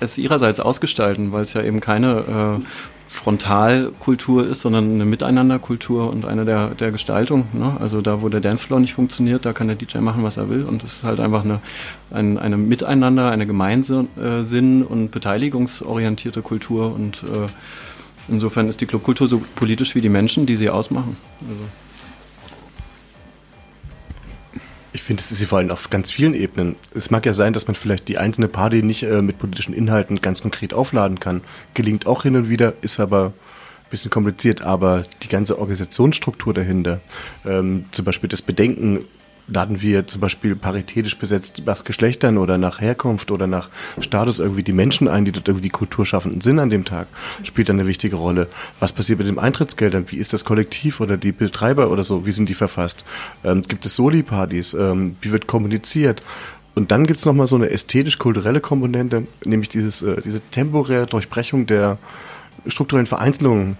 [0.00, 2.64] es ihrerseits ausgestalten, weil es ja eben keine äh,
[3.12, 7.44] Frontalkultur ist, sondern eine Miteinanderkultur und eine der, der Gestaltung.
[7.52, 7.76] Ne?
[7.78, 10.64] Also da, wo der Dancefloor nicht funktioniert, da kann der DJ machen, was er will.
[10.64, 11.60] Und das ist halt einfach eine,
[12.10, 14.08] ein, eine Miteinander, eine Gemeinsinn-
[14.82, 16.94] und beteiligungsorientierte Kultur.
[16.94, 21.18] Und äh, insofern ist die Clubkultur so politisch wie die Menschen, die sie ausmachen.
[21.42, 21.64] Also.
[25.02, 26.76] Ich finde, es ist sie vor allem auf ganz vielen Ebenen.
[26.94, 30.20] Es mag ja sein, dass man vielleicht die einzelne Party nicht äh, mit politischen Inhalten
[30.20, 31.40] ganz konkret aufladen kann.
[31.74, 34.62] Gelingt auch hin und wieder, ist aber ein bisschen kompliziert.
[34.62, 37.00] Aber die ganze Organisationsstruktur dahinter,
[37.44, 39.00] ähm, zum Beispiel das Bedenken,
[39.48, 43.68] laden wir zum Beispiel paritätisch besetzt nach Geschlechtern oder nach Herkunft oder nach
[44.00, 47.06] Status irgendwie die Menschen ein, die dort irgendwie die Kulturschaffenden sind an dem Tag,
[47.42, 48.48] spielt dann eine wichtige Rolle.
[48.80, 50.06] Was passiert mit den Eintrittsgeldern?
[50.08, 52.26] Wie ist das Kollektiv oder die Betreiber oder so?
[52.26, 53.04] Wie sind die verfasst?
[53.44, 54.74] Ähm, gibt es Soli-Partys?
[54.74, 56.22] Ähm, wie wird kommuniziert?
[56.74, 61.66] Und dann gibt es nochmal so eine ästhetisch-kulturelle Komponente, nämlich dieses, äh, diese temporäre Durchbrechung
[61.66, 61.98] der
[62.66, 63.76] strukturellen Vereinzelungen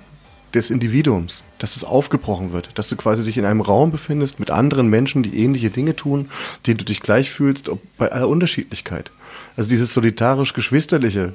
[0.55, 4.51] des Individuums, dass es aufgebrochen wird, dass du quasi dich in einem Raum befindest mit
[4.51, 6.29] anderen Menschen, die ähnliche Dinge tun,
[6.67, 9.11] denen du dich gleich fühlst, ob bei aller Unterschiedlichkeit.
[9.57, 11.33] Also dieses solidarisch-geschwisterliche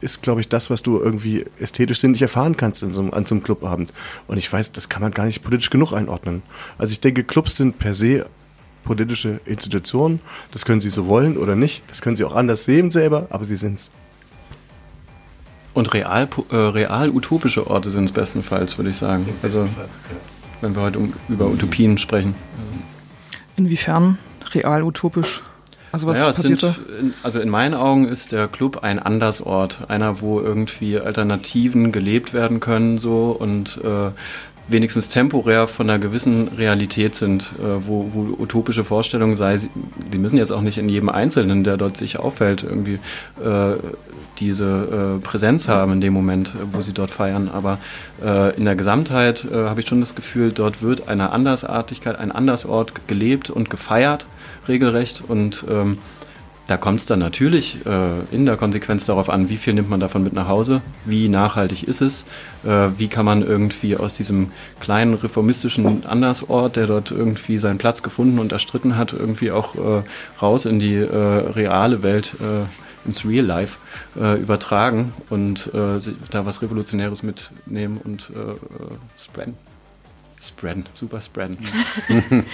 [0.00, 3.34] ist, glaube ich, das, was du irgendwie ästhetisch sinnlich erfahren kannst in so an so
[3.34, 3.92] einem Clubabend.
[4.28, 6.42] Und ich weiß, das kann man gar nicht politisch genug einordnen.
[6.78, 8.26] Also ich denke, Clubs sind per se
[8.84, 10.20] politische Institutionen.
[10.52, 11.82] Das können sie so wollen oder nicht.
[11.88, 13.90] Das können sie auch anders sehen selber, aber sie sind's.
[15.72, 19.28] Und real, äh, real utopische Orte sind es bestenfalls, würde ich sagen.
[19.42, 19.68] Also,
[20.60, 22.34] wenn wir heute um, über Utopien sprechen.
[23.56, 24.18] Inwiefern
[24.54, 25.42] real utopisch?
[25.92, 27.24] Also was naja, passiert sind, da?
[27.24, 32.60] Also in meinen Augen ist der Club ein Andersort, einer, wo irgendwie Alternativen gelebt werden
[32.60, 34.10] können so und äh,
[34.70, 39.68] wenigstens temporär von einer gewissen Realität sind, äh, wo, wo, utopische Vorstellungen sei, sie,
[40.18, 42.98] müssen jetzt auch nicht in jedem Einzelnen, der dort sich auffällt, irgendwie
[43.44, 43.74] äh,
[44.38, 47.50] diese äh, Präsenz haben in dem Moment, äh, wo sie dort feiern.
[47.52, 47.78] Aber
[48.24, 52.32] äh, in der Gesamtheit äh, habe ich schon das Gefühl, dort wird eine Andersartigkeit, ein
[52.32, 54.26] Andersort gelebt und gefeiert,
[54.68, 55.22] regelrecht.
[55.26, 55.98] Und ähm,
[56.70, 59.98] da kommt es dann natürlich äh, in der Konsequenz darauf an, wie viel nimmt man
[59.98, 62.24] davon mit nach Hause, wie nachhaltig ist es,
[62.64, 68.04] äh, wie kann man irgendwie aus diesem kleinen reformistischen Andersort, der dort irgendwie seinen Platz
[68.04, 70.02] gefunden und erstritten hat, irgendwie auch äh,
[70.40, 72.66] raus in die äh, reale Welt äh,
[73.04, 73.78] ins Real Life
[74.20, 78.56] äh, übertragen und da was Revolutionäres mitnehmen und äh, äh,
[80.40, 80.86] spreaden.
[80.92, 81.58] Super spreaden.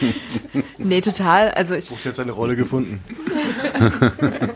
[0.78, 1.50] nee, total.
[1.50, 1.88] Also ich.
[1.88, 3.00] Bucht jetzt eine Rolle gefunden.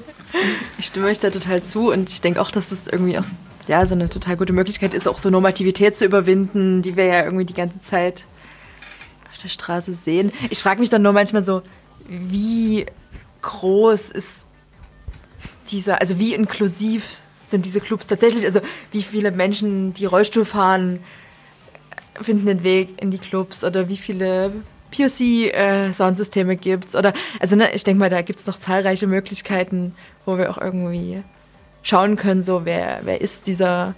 [0.79, 3.25] ich stimme euch da total zu und ich denke auch, dass das irgendwie auch
[3.69, 7.25] ja, so eine total gute Möglichkeit ist, auch so Normativität zu überwinden, die wir ja
[7.25, 8.25] irgendwie die ganze Zeit
[9.31, 10.33] auf der Straße sehen.
[10.51, 11.63] Ich frage mich dann nur manchmal so,
[12.09, 12.87] wie
[13.43, 14.45] groß ist
[15.71, 18.45] dieser, also wie inklusiv sind diese Clubs tatsächlich?
[18.45, 18.61] Also
[18.93, 21.01] wie viele Menschen, die Rollstuhl fahren,
[22.21, 24.53] finden den Weg in die Clubs oder wie viele
[24.91, 29.95] POC-Soundsysteme äh, gibt's oder also ne, ich denke mal, da gibt's noch zahlreiche Möglichkeiten,
[30.27, 31.23] wo wir auch irgendwie
[31.83, 33.95] schauen können, so wer wer ist dieser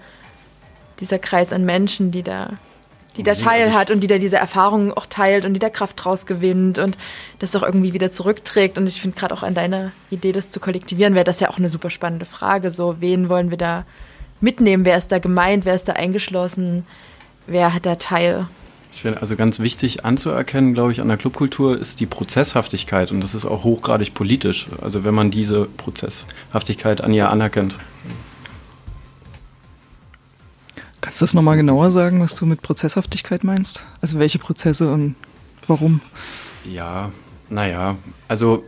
[1.01, 2.59] dieser Kreis an Menschen, die da
[3.17, 6.03] die da Teil hat und die da diese Erfahrungen auch teilt und die da Kraft
[6.03, 6.97] draus gewinnt und
[7.41, 8.79] das auch irgendwie wieder zurückträgt.
[8.79, 11.59] Und ich finde gerade auch an deiner Idee, das zu kollektivieren, wäre das ja auch
[11.59, 12.71] eine super spannende Frage.
[12.71, 13.85] So, wen wollen wir da
[14.41, 14.85] mitnehmen?
[14.85, 15.65] Wer ist da gemeint?
[15.67, 16.87] Wer ist da eingeschlossen?
[17.47, 18.47] Wer hat da Teil?
[18.95, 23.21] Ich finde also ganz wichtig anzuerkennen, glaube ich, an der Clubkultur ist die Prozesshaftigkeit und
[23.21, 24.69] das ist auch hochgradig politisch.
[24.81, 27.77] Also wenn man diese Prozesshaftigkeit an ihr anerkennt.
[31.01, 33.83] Kannst du das nochmal genauer sagen, was du mit Prozesshaftigkeit meinst?
[34.01, 35.17] Also welche Prozesse und
[35.67, 36.01] warum?
[36.65, 37.11] Ja,
[37.49, 37.97] naja,
[38.29, 38.63] also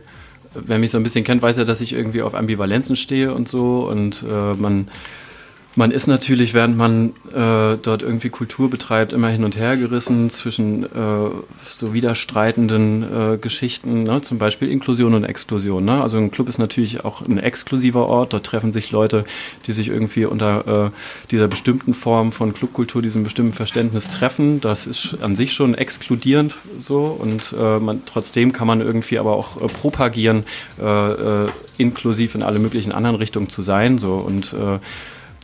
[0.53, 3.47] wer mich so ein bisschen kennt, weiß ja, dass ich irgendwie auf Ambivalenzen stehe und
[3.47, 4.89] so und äh, man
[5.75, 10.29] man ist natürlich, während man äh, dort irgendwie Kultur betreibt, immer hin und her gerissen
[10.29, 10.87] zwischen äh,
[11.63, 14.21] so widerstreitenden äh, Geschichten, ne?
[14.21, 15.83] zum Beispiel Inklusion und Exklusion.
[15.83, 16.01] Ne?
[16.01, 18.31] Also ein Club ist natürlich auch ein exklusiver Ort.
[18.31, 19.25] Dort treffen sich Leute,
[19.67, 24.61] die sich irgendwie unter äh, dieser bestimmten Form von Clubkultur, diesem bestimmten Verständnis treffen.
[24.61, 29.35] Das ist an sich schon exkludierend so und äh, man, trotzdem kann man irgendwie aber
[29.35, 30.45] auch äh, propagieren,
[31.77, 33.97] inklusiv in alle möglichen anderen Richtungen zu sein.
[33.97, 34.53] So und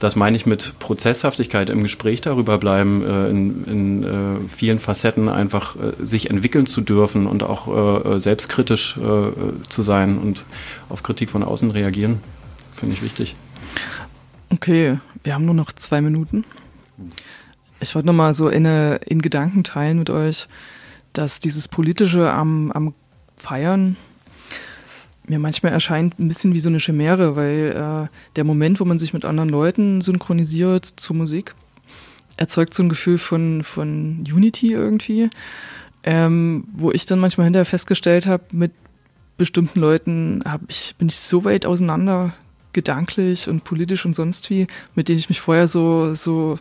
[0.01, 5.29] das meine ich mit Prozesshaftigkeit im Gespräch darüber bleiben, äh, in, in äh, vielen Facetten
[5.29, 7.67] einfach äh, sich entwickeln zu dürfen und auch
[8.03, 10.43] äh, selbstkritisch äh, zu sein und
[10.89, 12.19] auf Kritik von außen reagieren,
[12.73, 13.35] finde ich wichtig.
[14.49, 16.45] Okay, wir haben nur noch zwei Minuten.
[17.79, 20.47] Ich wollte nochmal so in, in Gedanken teilen mit euch,
[21.13, 22.95] dass dieses Politische am, am
[23.37, 23.97] Feiern
[25.31, 28.99] mir manchmal erscheint ein bisschen wie so eine Chimäre, weil äh, der Moment, wo man
[28.99, 31.55] sich mit anderen Leuten synchronisiert zu Musik,
[32.37, 35.29] erzeugt so ein Gefühl von, von Unity irgendwie,
[36.03, 38.73] ähm, wo ich dann manchmal hinterher festgestellt habe, mit
[39.37, 42.33] bestimmten Leuten hab ich, bin ich so weit auseinander,
[42.73, 46.59] gedanklich und politisch und sonst wie, mit denen ich mich vorher so, so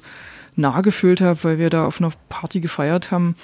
[0.57, 3.35] nah gefühlt habe, weil wir da auf einer Party gefeiert haben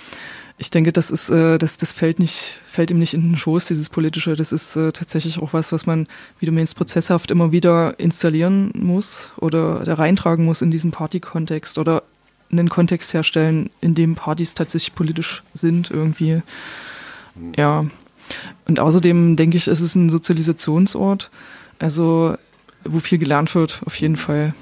[0.58, 3.66] ich denke, das ist, äh, das, das fällt nicht, fällt ihm nicht in den Schoß,
[3.66, 4.36] dieses politische.
[4.36, 6.06] Das ist äh, tatsächlich auch was, was man,
[6.38, 11.76] wie du meinst, prozesshaft immer wieder installieren muss oder da reintragen muss in diesen Party-Kontext
[11.78, 12.04] oder
[12.50, 16.42] einen Kontext herstellen, in dem Partys tatsächlich politisch sind irgendwie.
[17.56, 17.86] Ja.
[18.66, 21.30] Und außerdem denke ich, es ist ein Sozialisationsort,
[21.78, 22.36] also
[22.84, 24.54] wo viel gelernt wird, auf jeden Fall.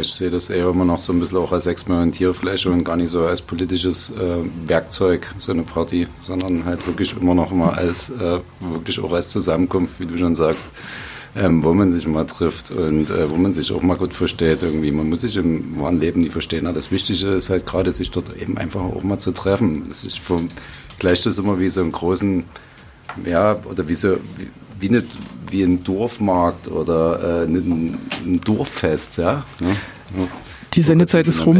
[0.00, 3.10] Ich sehe das eher immer noch so ein bisschen auch als Experimentierfläche und gar nicht
[3.10, 8.10] so als politisches äh, Werkzeug, so eine Party, sondern halt wirklich immer noch mal als,
[8.10, 10.70] äh, wirklich auch als Zusammenkunft, wie du schon sagst,
[11.36, 14.62] ähm, wo man sich mal trifft und äh, wo man sich auch mal gut versteht
[14.62, 14.90] irgendwie.
[14.90, 18.10] Man muss sich im wahren Leben nie verstehen, aber das Wichtige ist halt gerade, sich
[18.10, 19.84] dort eben einfach auch mal zu treffen.
[19.88, 20.48] Das ist vom,
[20.98, 22.44] gleich das immer wie so einen großen,
[23.24, 24.48] ja, oder wie so, wie,
[24.80, 25.04] wie, eine,
[25.52, 29.44] wie ein Dorfmarkt oder äh, ein, ein Dorffest, ja.
[29.60, 29.76] ja.
[30.74, 31.56] Die Sendezeit ist rum.